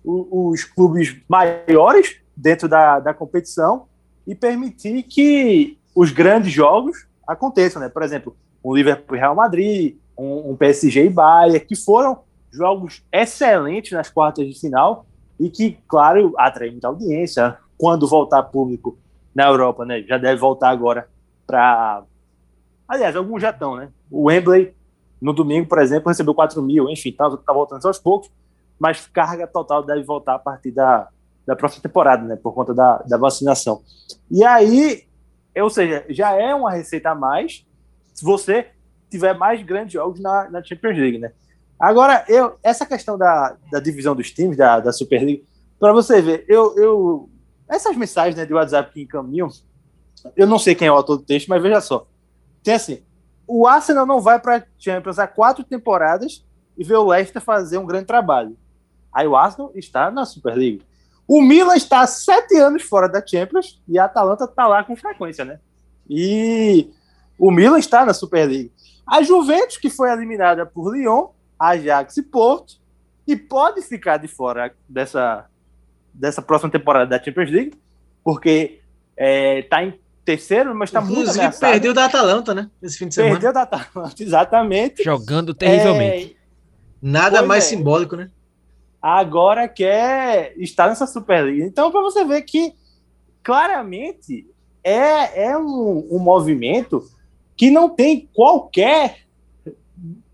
[0.05, 3.89] os, os, clubes maiores dentro da, da competição
[4.27, 7.89] e permitir que os grandes jogos aconteçam, né?
[7.89, 12.21] Por exemplo, um Liverpool e Real Madrid, um, um PSG e Bayern, que foram
[12.51, 15.07] jogos excelentes nas quartas de final
[15.39, 17.59] e que, claro, atraem muita audiência.
[17.77, 18.97] Quando voltar público
[19.35, 20.03] na Europa, né?
[20.03, 21.09] Já deve voltar agora
[21.47, 22.05] para.
[22.87, 23.89] Aliás, alguns já estão, né?
[24.11, 24.75] O Wembley
[25.21, 28.31] no domingo, por exemplo, recebeu 4 mil, enfim, tá, tá voltando aos poucos,
[28.79, 31.09] mas carga total deve voltar a partir da,
[31.47, 33.83] da próxima temporada, né, por conta da, da vacinação.
[34.31, 35.05] E aí,
[35.57, 37.67] ou seja, já é uma receita a mais
[38.13, 38.69] se você
[39.11, 41.33] tiver mais grandes jogos na, na Champions League, né?
[41.79, 45.43] Agora, eu, essa questão da, da divisão dos times, da, da Superliga,
[45.79, 47.29] para você ver, eu, eu
[47.69, 49.49] essas mensagens né, de WhatsApp que encaminham,
[50.37, 52.07] eu não sei quem é o autor do texto, mas veja só.
[52.63, 53.03] Tem assim,
[53.47, 56.45] o Arsenal não vai para Champions há quatro temporadas
[56.77, 58.57] e vê o Leicester fazer um grande trabalho.
[59.13, 60.85] Aí o Arsenal está na Superliga.
[61.27, 64.95] O Milan está há sete anos fora da Champions e a Atalanta está lá com
[64.95, 65.59] frequência, né?
[66.09, 66.91] E
[67.39, 68.71] o Milan está na Superliga.
[69.07, 72.75] A Juventus, que foi eliminada por Lyon, Ajax e Porto,
[73.27, 75.47] e pode ficar de fora dessa,
[76.13, 77.73] dessa próxima temporada da Champions League,
[78.23, 78.81] porque
[79.17, 81.71] está é, tá em terceiro, mas está muito ameaçado.
[81.71, 82.71] perdeu da Atalanta, né?
[82.83, 83.35] Esse fim de semana.
[83.35, 85.03] Perdeu da Atalanta, exatamente.
[85.03, 86.37] Jogando terrivelmente.
[86.41, 86.45] É...
[87.01, 87.69] Nada pois mais é.
[87.69, 88.31] simbólico, né?
[89.07, 91.67] Agora quer estar nessa Superliga.
[91.67, 92.73] Então, para você ver que
[93.43, 94.51] claramente
[94.83, 97.05] é, é um, um movimento
[97.55, 99.27] que não tem qualquer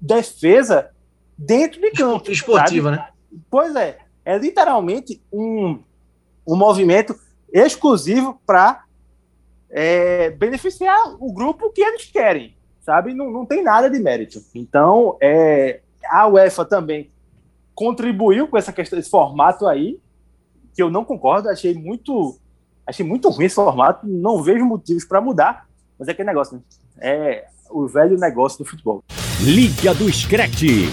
[0.00, 0.92] defesa
[1.36, 2.30] dentro de campo.
[2.30, 3.02] Esportiva, sabe?
[3.02, 3.08] né?
[3.50, 3.98] Pois é.
[4.24, 5.80] É literalmente um,
[6.46, 7.18] um movimento
[7.52, 8.84] exclusivo para
[9.68, 13.14] é, beneficiar o grupo que eles querem, sabe?
[13.14, 14.40] Não, não tem nada de mérito.
[14.54, 17.10] Então, é, a UEFA também
[17.80, 19.98] contribuiu com essa questão, esse formato aí,
[20.74, 22.38] que eu não concordo, achei muito,
[22.86, 25.66] achei muito ruim esse formato, não vejo motivos para mudar,
[25.98, 26.62] mas é aquele negócio, né?
[26.98, 29.02] É o velho negócio do futebol.
[29.40, 30.90] Liga do Screte.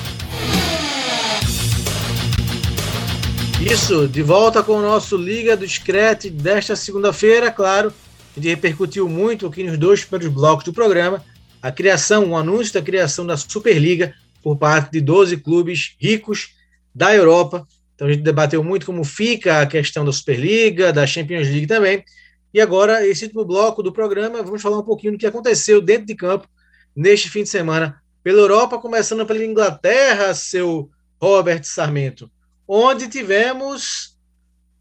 [3.69, 7.91] Isso, de volta com o nosso Liga do Screte desta segunda-feira, claro,
[8.31, 11.21] a gente repercutiu muito aqui nos dois primeiros blocos do programa,
[11.61, 16.55] a criação, o anúncio da criação da Superliga por parte de 12 clubes ricos
[16.97, 17.67] da Europa.
[17.93, 22.03] Então a gente debateu muito como fica a questão da Superliga, da Champions League também.
[22.51, 26.07] E agora, esse último bloco do programa, vamos falar um pouquinho do que aconteceu dentro
[26.07, 26.47] de campo
[26.95, 30.89] neste fim de semana pela Europa, começando pela Inglaterra, seu
[31.21, 32.31] Robert Sarmento,
[32.67, 34.17] onde tivemos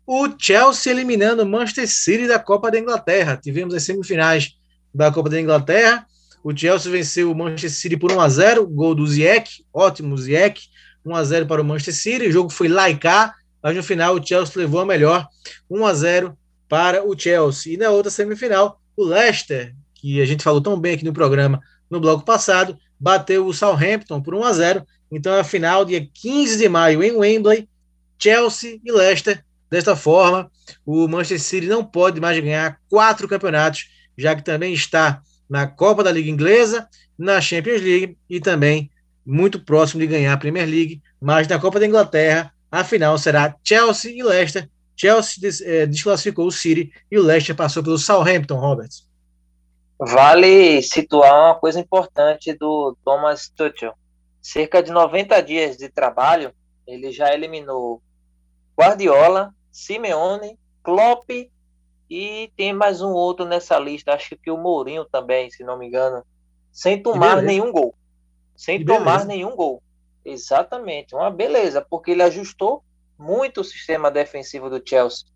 [0.07, 3.37] o Chelsea eliminando o Manchester City da Copa da Inglaterra.
[3.37, 4.57] Tivemos as semifinais
[4.95, 6.07] da Copa da Inglaterra.
[6.43, 10.69] O Chelsea venceu o Manchester City por 1 a 0 gol do Ziyech, ótimo Ziyech,
[11.07, 12.27] 1 a 0 para o Manchester City.
[12.27, 15.27] O jogo foi laicar, mas no final o Chelsea levou a melhor,
[15.71, 16.39] 1 a 0
[16.69, 17.75] para o Chelsea.
[17.75, 21.61] E na outra semifinal, o Leicester, que a gente falou tão bem aqui no programa
[21.89, 24.87] no bloco passado, bateu o Southampton por 1 a 0.
[25.11, 27.69] Então é a final dia 15 de maio em Wembley,
[28.19, 29.45] Chelsea e Leicester.
[29.71, 30.51] Desta forma,
[30.85, 36.03] o Manchester City não pode mais ganhar quatro campeonatos, já que também está na Copa
[36.03, 38.91] da Liga Inglesa, na Champions League e também
[39.27, 43.57] muito próximo de ganhar a Premier League, mas na Copa da Inglaterra, a final será
[43.65, 44.69] Chelsea e Leicester.
[44.97, 49.07] Chelsea eh, desclassificou o City e o Leicester passou pelo Southampton, Roberts.
[49.99, 53.95] Vale situar uma coisa importante do Thomas Tuchel.
[54.41, 56.53] Cerca de 90 dias de trabalho,
[56.87, 58.01] ele já eliminou
[58.79, 61.29] Guardiola, Simeone, Klopp
[62.09, 65.87] e tem mais um outro nessa lista, acho que o Mourinho também, se não me
[65.87, 66.23] engano,
[66.71, 67.95] sem tomar nenhum gol.
[68.57, 69.83] Sem tomar nenhum gol.
[70.25, 72.83] Exatamente, uma beleza, porque ele ajustou
[73.19, 75.27] muito o sistema defensivo do Chelsea.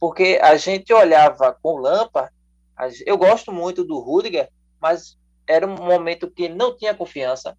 [0.00, 2.32] Porque a gente olhava com o Lampard,
[3.04, 4.48] eu gosto muito do Rudiger,
[4.80, 7.56] mas era um momento que ele não tinha confiança.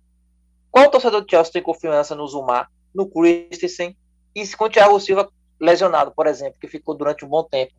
[0.71, 3.95] Qual torcedor do Chelsea tem confiança no Zumar, no Christensen
[4.33, 7.73] e com o Thiago Silva lesionado, por exemplo, que ficou durante um bom tempo?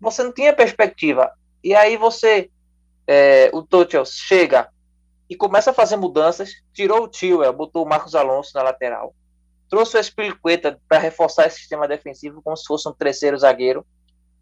[0.00, 1.30] você não tinha perspectiva.
[1.62, 2.50] E aí você,
[3.06, 4.68] é, o Tuchel chega
[5.28, 9.14] e começa a fazer mudanças, tirou o Tio, botou o Marcos Alonso na lateral,
[9.68, 13.84] trouxe o Espiricueta para reforçar esse sistema defensivo como se fosse um terceiro zagueiro,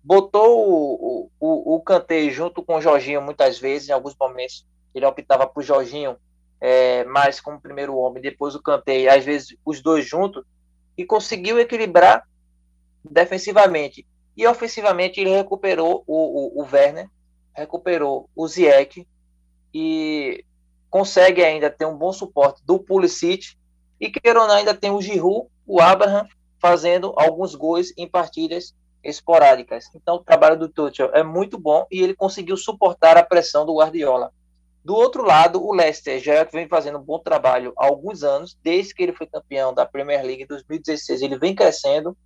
[0.03, 5.47] botou o, o, o junto com o Jorginho muitas vezes, em alguns momentos ele optava
[5.47, 6.17] por Jorginho
[6.61, 10.45] é, mais como primeiro homem, depois o Kanté, às vezes os dois juntos,
[10.97, 12.27] e conseguiu equilibrar
[13.05, 14.07] defensivamente.
[14.37, 17.09] E ofensivamente ele recuperou o, o, o Werner,
[17.55, 19.07] recuperou o Ziyech
[19.73, 20.45] e
[20.95, 23.57] consegue ainda ter um bom suporte do Pulisic
[24.01, 26.25] e queira ainda tem o Giroud, o Abraham
[26.61, 28.73] fazendo alguns gols em partidas
[29.03, 29.87] esporádicas.
[29.93, 33.75] Então o trabalho do Tuchel é muito bom e ele conseguiu suportar a pressão do
[33.75, 34.31] Guardiola.
[34.85, 38.95] Do outro lado, o Leicester já vem fazendo um bom trabalho há alguns anos, desde
[38.95, 42.17] que ele foi campeão da Premier League em 2016, ele vem crescendo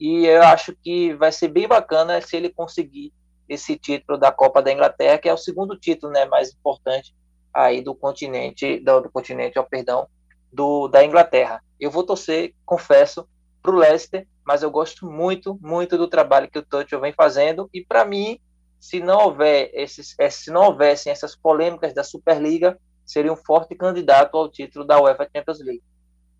[0.00, 3.12] e eu acho que vai ser bem bacana se ele conseguir
[3.48, 7.14] esse título da Copa da Inglaterra, que é o segundo título né, mais importante
[7.56, 10.06] aí do continente, do, do continente, oh, perdão,
[10.52, 11.62] do, da Inglaterra.
[11.80, 13.26] Eu vou torcer, confesso,
[13.62, 17.68] para o Leicester, mas eu gosto muito, muito do trabalho que o Tuchel vem fazendo,
[17.72, 18.38] e para mim,
[18.78, 23.74] se não houver esses, eh, se não houvessem essas polêmicas da Superliga, seria um forte
[23.74, 25.82] candidato ao título da UEFA Champions League.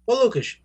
[0.07, 0.59] Ô Lucas,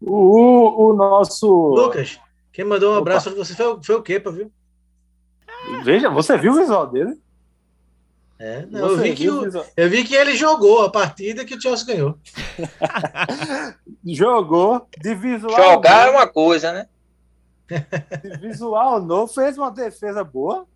[0.00, 1.48] o, o nosso.
[1.48, 2.20] Lucas,
[2.52, 3.00] quem mandou um Opa.
[3.00, 4.52] abraço para você foi, foi o Kepa, viu?
[5.82, 7.18] Veja, você viu o visual dele?
[8.38, 11.60] É, não, eu, vi que o, eu vi que ele jogou a partida que o
[11.60, 12.16] Chelsea ganhou.
[14.06, 15.56] jogou de visual.
[15.56, 16.08] Jogar novo.
[16.08, 16.86] é uma coisa, né?
[18.22, 20.66] De visual novo, fez uma defesa boa,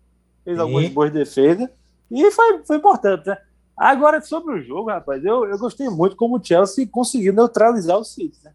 [0.43, 0.61] fez Sim.
[0.61, 1.67] algumas boas defesas
[2.11, 3.37] e foi, foi importante, né?
[3.75, 8.03] Agora, sobre o jogo, rapaz, eu, eu gostei muito como o Chelsea conseguiu neutralizar o
[8.03, 8.51] City, né?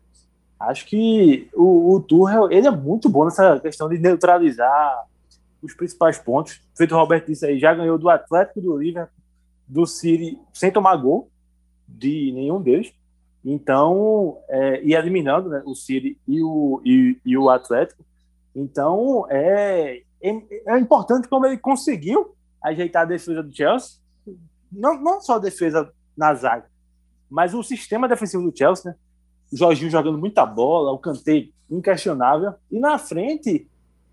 [0.61, 5.08] Acho que o, o Tuchel, ele é muito bom nessa questão de neutralizar
[5.63, 6.61] os principais pontos.
[6.77, 9.15] Feito o Roberto disse aí, já ganhou do Atlético, do Liverpool,
[9.67, 11.31] do City, sem tomar gol
[11.87, 12.93] de nenhum deles.
[13.45, 18.05] Então, é, e eliminando né, o City e o, e, e, o Atlético.
[18.55, 20.31] Então, é, é,
[20.67, 23.99] é, importante como ele conseguiu ajeitar a defesa do Chelsea.
[24.71, 26.67] Não, não só a defesa na zaga,
[27.31, 28.99] mas o sistema defensivo do Chelsea, né?
[29.53, 32.55] o Jorginho jogando muita bola, o Kanté inquestionável.
[32.71, 33.69] E na frente,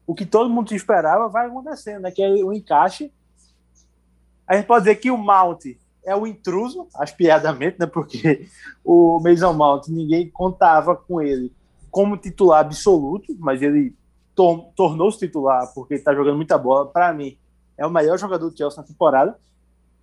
[0.08, 2.12] o que todo mundo esperava vai acontecendo, né?
[2.12, 3.12] Que é o encaixe.
[4.48, 5.66] A gente pode dizer que o Mount
[6.06, 7.88] é o intruso, aspiadamente, né?
[7.88, 8.48] Porque
[8.84, 11.52] o Mason Mount, ninguém contava com ele
[11.90, 13.96] como titular absoluto, mas ele
[14.76, 16.88] tornou-se titular porque está jogando muita bola.
[16.88, 17.38] Para mim,
[17.78, 19.40] é o melhor jogador do Chelsea na temporada.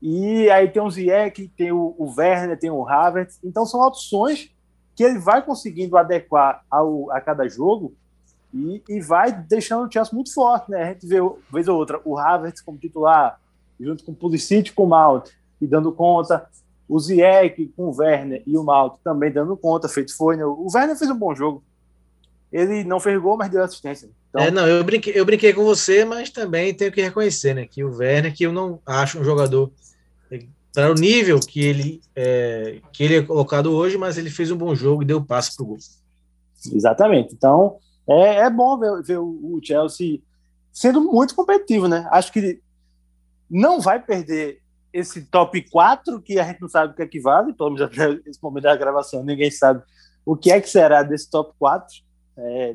[0.01, 3.39] E aí tem o Ziyech, tem o, o Werner, tem o Havertz.
[3.45, 4.51] Então são opções
[4.97, 7.95] que ele vai conseguindo adequar ao, a cada jogo
[8.53, 10.83] e, e vai deixando o Chelsea muito forte, né?
[10.83, 11.19] A gente vê,
[11.51, 13.41] vez ou outra, o Havertz como titular,
[13.81, 15.31] junto com o Pulisic com o Malt,
[15.61, 16.47] e dando conta,
[16.89, 20.45] o Ziyech com o Werner e o Malt também dando conta, feito foi, né?
[20.45, 21.63] O Werner fez um bom jogo.
[22.53, 24.11] Ele não fez gol, mas deu assistência.
[24.29, 24.43] Então...
[24.43, 27.83] É, não, eu brinquei, eu brinquei com você, mas também tenho que reconhecer, né, que
[27.83, 29.71] o Werner, que eu não acho um jogador
[30.75, 34.57] para o nível que ele, é, que ele é colocado hoje, mas ele fez um
[34.57, 35.79] bom jogo e deu passe para o gol.
[36.73, 37.35] Exatamente.
[37.35, 37.77] Então,
[38.09, 40.21] é, é bom ver, ver, o Chelsea
[40.73, 42.09] sendo muito competitivo, né?
[42.11, 42.61] Acho que
[43.49, 44.61] não vai perder
[44.93, 48.43] esse top 4 que a gente não sabe o que equivale, pelo menos até esse
[48.43, 49.83] momento da gravação, ninguém sabe
[50.25, 51.87] o que é que será desse top 4.
[52.37, 52.75] É,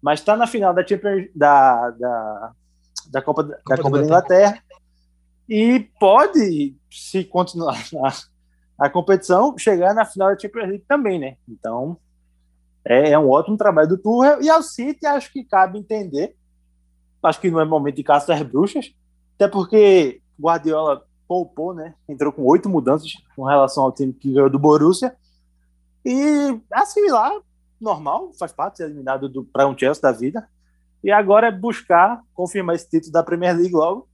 [0.00, 2.52] mas está na final da, Champions, da, da,
[3.10, 4.62] da Copa, da, Copa, da, Copa da Inglaterra
[5.48, 7.78] e pode, se continuar
[8.78, 11.36] a, a, competição, chegar na final da Champions League também, né?
[11.48, 11.98] Então,
[12.84, 16.36] é, é um ótimo trabalho do Tuchel e ao City acho que cabe entender.
[17.22, 18.92] Acho que não é momento de caçar as bruxas,
[19.36, 21.94] até porque Guardiola poupou, né?
[22.06, 25.16] Entrou com oito mudanças com relação ao time que ganhou do Borussia.
[26.04, 27.32] E assimilar,
[27.80, 30.46] normal, faz parte, ser eliminado para um Chelsea da vida.
[31.02, 34.06] E agora é buscar confirmar esse título da Premier League logo.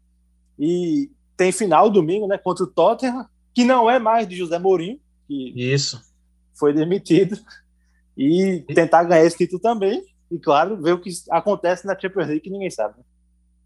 [0.57, 2.39] E tem final domingo, né?
[2.39, 6.01] Contra o Tottenham, que não é mais de José Mourinho, que Isso.
[6.55, 7.37] foi demitido.
[8.17, 10.03] E tentar ganhar esse título também.
[10.31, 12.95] E, claro, ver o que acontece na Champions League que ninguém sabe.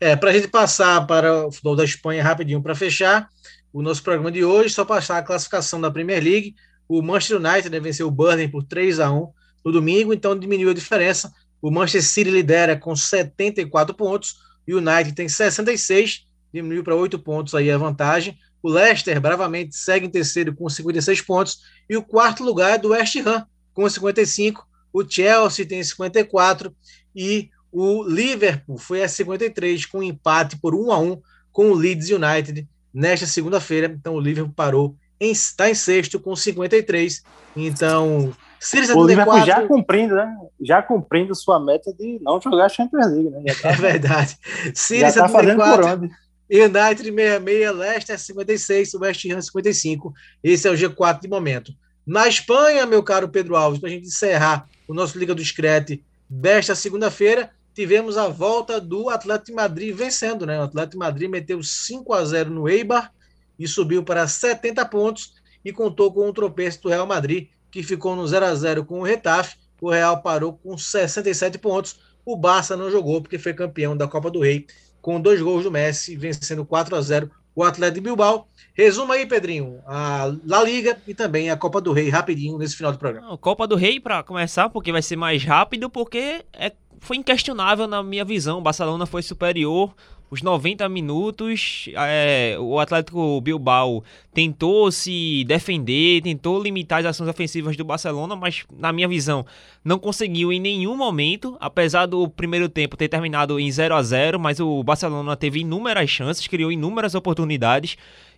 [0.01, 3.29] É, para a gente passar para o futebol da Espanha rapidinho para fechar
[3.73, 6.55] o nosso programa de hoje, só passar a classificação da Premier League.
[6.89, 9.33] O Manchester United né, venceu o Burnley por 3 a 1
[9.65, 11.33] no domingo, então diminuiu a diferença.
[11.61, 14.37] O Manchester City lidera com 74 pontos,
[14.69, 18.39] o United tem 66, diminuiu para 8 pontos aí a vantagem.
[18.63, 22.91] O Leicester bravamente segue em terceiro com 56 pontos, e o quarto lugar é do
[22.91, 24.67] West Ham com 55.
[24.93, 26.75] O Chelsea tem 54
[27.15, 31.21] e o Liverpool foi a 53 com um empate por 1 a 1
[31.53, 33.93] com o Leeds United nesta segunda-feira.
[33.99, 37.23] Então o Liverpool parou em, está em sexto com 53.
[37.57, 40.37] Então, 74, o Liverpool já cumprindo, né?
[40.61, 43.55] Já cumprindo sua meta de não jogar Champions League, né?
[43.61, 44.39] Tá, é verdade.
[44.75, 46.25] 74, tá fazendo por onde?
[46.51, 50.13] United 66, Leicester 56, West Ham 55.
[50.43, 51.73] Esse é o G4 de momento.
[52.07, 56.05] Na Espanha, meu caro Pedro Alves, para a gente encerrar o nosso Liga do Screte
[56.29, 60.61] desta segunda-feira, tivemos a volta do Atlético de Madrid vencendo, né?
[60.61, 63.11] O Atlético de Madrid meteu 5 a 0 no Eibar
[63.59, 65.33] e subiu para 70 pontos
[65.65, 68.85] e contou com o um tropeço do Real Madrid, que ficou no 0 a 0
[68.85, 69.57] com o Retafe.
[69.81, 71.99] O Real parou com 67 pontos.
[72.25, 74.67] O Barça não jogou porque foi campeão da Copa do Rei
[75.01, 78.49] com dois gols do Messi, vencendo 4 a 0 o Atlético de Bilbao.
[78.75, 82.93] Resuma aí, Pedrinho, a La Liga e também a Copa do Rei, rapidinho, nesse final
[82.93, 83.39] do programa.
[83.39, 86.73] Copa do Rei, para começar, porque vai ser mais rápido, porque é
[87.05, 88.59] foi inquestionável na minha visão.
[88.59, 89.95] O Barcelona foi superior.
[90.31, 94.03] Os 90 minutos, é, o Atlético Bilbao
[94.33, 99.47] tentou se defender, tentou limitar as ações ofensivas do Barcelona, mas, na minha visão,
[99.85, 104.41] não conseguiu em nenhum momento, apesar do primeiro tempo ter terminado em 0 a 0
[104.41, 107.97] mas o Barcelona teve inúmeras chances, criou inúmeras oportunidades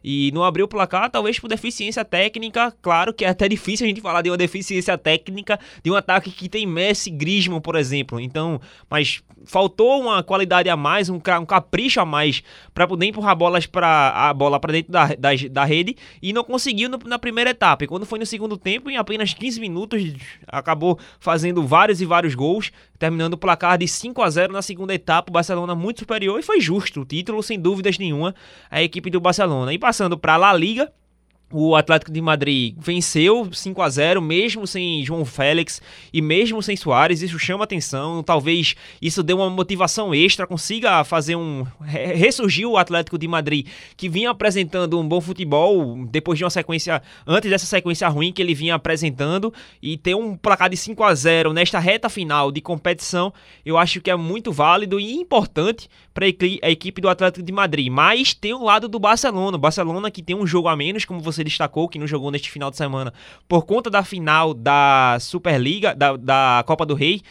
[0.08, 2.72] e não abriu o placar, talvez por deficiência técnica.
[2.80, 6.30] Claro que é até difícil a gente falar de uma deficiência técnica de um ataque
[6.30, 8.20] que tem Messi, Griezmann, por exemplo.
[8.20, 12.40] Então, mas faltou uma qualidade a mais, um, um capricho a mais
[12.72, 16.44] para poder empurrar bolas para a bola para dentro da, da, da, rede e não
[16.44, 17.82] conseguiu no, na primeira etapa.
[17.82, 20.12] E quando foi no segundo tempo, em apenas 15 minutos,
[20.46, 24.94] acabou fazendo vários e vários gols, terminando o placar de 5 a 0 na segunda
[24.94, 25.30] etapa.
[25.30, 28.34] O Barcelona muito superior e foi justo o título, sem dúvidas nenhuma,
[28.70, 29.72] a equipe do Barcelona.
[29.72, 30.92] E passando para a La Liga,
[31.52, 35.80] o Atlético de Madrid venceu 5 a 0 mesmo sem João Félix
[36.12, 37.22] e mesmo sem Soares.
[37.22, 38.22] Isso chama atenção.
[38.22, 41.64] Talvez isso dê uma motivação extra, consiga fazer um.
[41.80, 43.66] ressurgir o Atlético de Madrid,
[43.96, 47.00] que vinha apresentando um bom futebol depois de uma sequência.
[47.26, 49.52] antes dessa sequência ruim que ele vinha apresentando.
[49.80, 53.32] E ter um placar de 5 a 0 nesta reta final de competição,
[53.64, 57.88] eu acho que é muito válido e importante para a equipe do Atlético de Madrid.
[57.88, 59.56] Mas tem o lado do Barcelona.
[59.56, 62.30] O Barcelona que tem um jogo a menos, como você você destacou, que não jogou
[62.30, 63.12] neste final de semana,
[63.46, 67.22] por conta da final da Superliga, da, da Copa do Rei.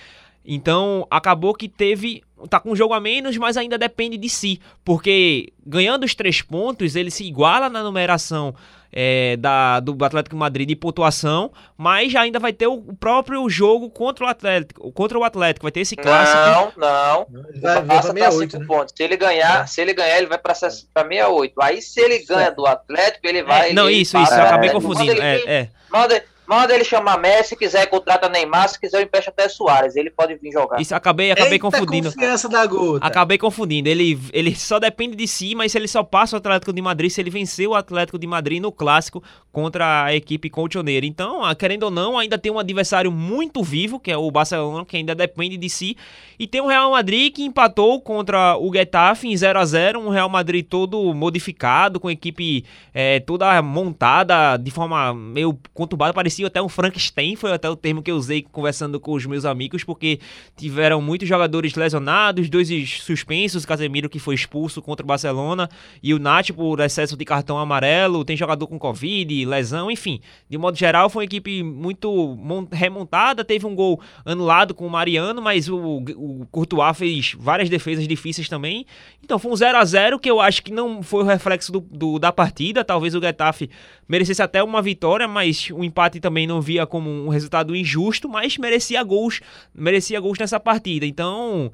[0.45, 2.21] Então, acabou que teve.
[2.49, 4.59] Tá com um jogo a menos, mas ainda depende de si.
[4.83, 8.53] Porque ganhando os três pontos, ele se iguala na numeração
[8.95, 14.25] é, da, do Atlético Madrid de pontuação, mas ainda vai ter o próprio jogo contra
[14.25, 14.89] o Atlético.
[14.93, 16.79] Contra o Atlético, vai ter esse clássico.
[16.79, 17.27] Não, não.
[17.61, 18.65] Vai passa para 5 né?
[18.65, 18.93] pontos.
[18.95, 19.67] Se ele ganhar, é.
[19.67, 21.61] se ele ganhar, ele vai para 68.
[21.61, 23.71] Aí se ele ganha do Atlético, ele vai.
[23.71, 25.13] É, não, ele isso, isso, eu acabei confundindo.
[25.13, 25.69] Manda ele, é, é.
[25.91, 30.09] Manda, Manda ele chamar Messi, se quiser contrata Neymar, se quiser empresta até Soares, ele
[30.09, 30.79] pode vir jogar.
[30.79, 32.11] Isso, acabei, acabei Eita confundindo.
[32.11, 33.05] confiança da gota.
[33.05, 33.87] Acabei confundindo.
[33.87, 37.21] Ele, ele só depende de si, mas ele só passa o Atlético de Madrid se
[37.21, 41.05] ele vencer o Atlético de Madrid no clássico contra a equipe colchoneira.
[41.05, 44.85] Então, ah, querendo ou não, ainda tem um adversário muito vivo, que é o Barcelona,
[44.85, 45.95] que ainda depende de si,
[46.37, 50.09] e tem o Real Madrid que empatou contra o Getafe em 0 a 0, um
[50.09, 56.34] Real Madrid todo modificado, com a equipe é, toda montada de forma meio conturbada, parecia
[56.35, 59.45] parecia até um Frankenstein, foi até o termo que eu usei conversando com os meus
[59.45, 60.19] amigos, porque
[60.57, 62.67] tiveram muitos jogadores lesionados, dois
[63.01, 65.69] suspensos, Casemiro que foi expulso contra o Barcelona
[66.03, 70.19] e o Nath por excesso de cartão amarelo, tem jogador com Covid, lesão, enfim.
[70.49, 72.37] De modo geral, foi uma equipe muito
[72.71, 78.07] remontada, teve um gol anulado com o Mariano, mas o, o Courtois fez várias defesas
[78.07, 78.85] difíceis também.
[79.23, 81.79] Então foi um 0 a 0 que eu acho que não foi o reflexo do,
[81.79, 83.69] do da partida, talvez o Getafe
[84.07, 88.57] merecesse até uma vitória, mas o empate também não via como um resultado injusto, mas
[88.57, 91.05] merecia gols, merecia gols nessa partida.
[91.05, 91.71] Então,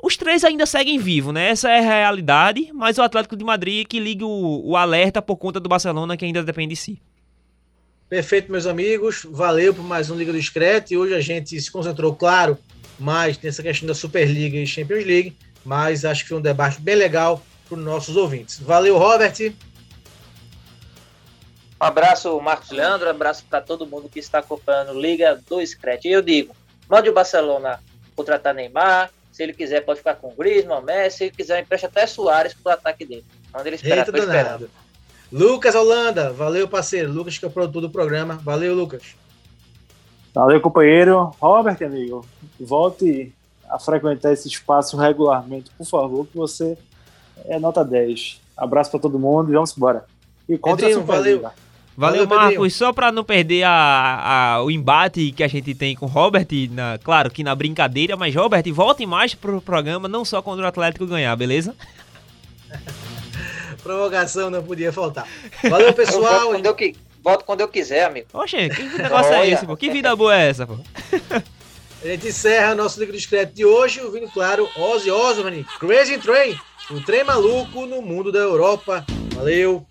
[0.00, 1.48] os três ainda seguem vivos, né?
[1.48, 5.36] Essa é a realidade, mas o Atlético de Madrid que liga o, o alerta por
[5.38, 7.02] conta do Barcelona que ainda depende de si.
[8.08, 9.26] Perfeito, meus amigos.
[9.28, 10.92] Valeu por mais um Liga do Discreto.
[10.92, 12.56] E hoje a gente se concentrou, claro,
[12.96, 16.94] mais nessa questão da Superliga e Champions League, mas acho que foi um debate bem
[16.94, 18.60] legal para os nossos ouvintes.
[18.60, 19.34] Valeu, Robert.
[21.80, 26.04] Um abraço, Marcos Leandro, um abraço para todo mundo que está acompanhando Liga do Scratch.
[26.04, 26.54] E eu digo,
[26.86, 27.80] mande o Barcelona
[28.14, 31.86] contratar Neymar, se ele quiser pode ficar com o Griezmann, Messi, se ele quiser empresta
[31.86, 33.24] até Soares para o ataque dele.
[33.50, 34.70] Manda ele esperar, Eita, esperando.
[35.32, 39.14] Lucas Holanda, valeu parceiro, Lucas que é o produtor do programa, valeu Lucas.
[40.34, 42.26] Valeu companheiro, Robert amigo,
[42.58, 43.32] volte
[43.70, 46.76] a frequentar esse espaço regularmente, por favor, que você
[47.46, 48.38] é nota 10.
[48.54, 50.04] Abraço para todo mundo e vamos embora.
[50.46, 51.52] E contra Pedrinho, a
[51.96, 52.26] valeu.
[52.26, 52.74] Valeu, Marcos.
[52.74, 56.46] Só para não perder a, a, o embate que a gente tem com o Robert,
[56.70, 60.66] na, claro que na brincadeira, mas Robert, volte mais pro programa, não só quando o
[60.66, 61.74] Atlético ganhar, beleza?
[63.82, 65.26] Provocação não podia faltar.
[65.68, 66.50] Valeu, pessoal.
[66.50, 66.76] quando eu,
[67.22, 68.26] volto quando eu quiser, amigo.
[68.32, 69.76] Oxe, que negócio é esse, pô?
[69.76, 70.76] Que vida boa é essa, pô?
[72.02, 76.58] A gente encerra nosso livro discreto de hoje, ouvindo, claro, Ozzy Osbourne, Crazy Train,
[76.90, 79.04] o trem maluco no mundo da Europa.
[79.34, 79.86] Valeu!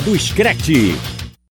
[0.00, 1.15] Do Screte.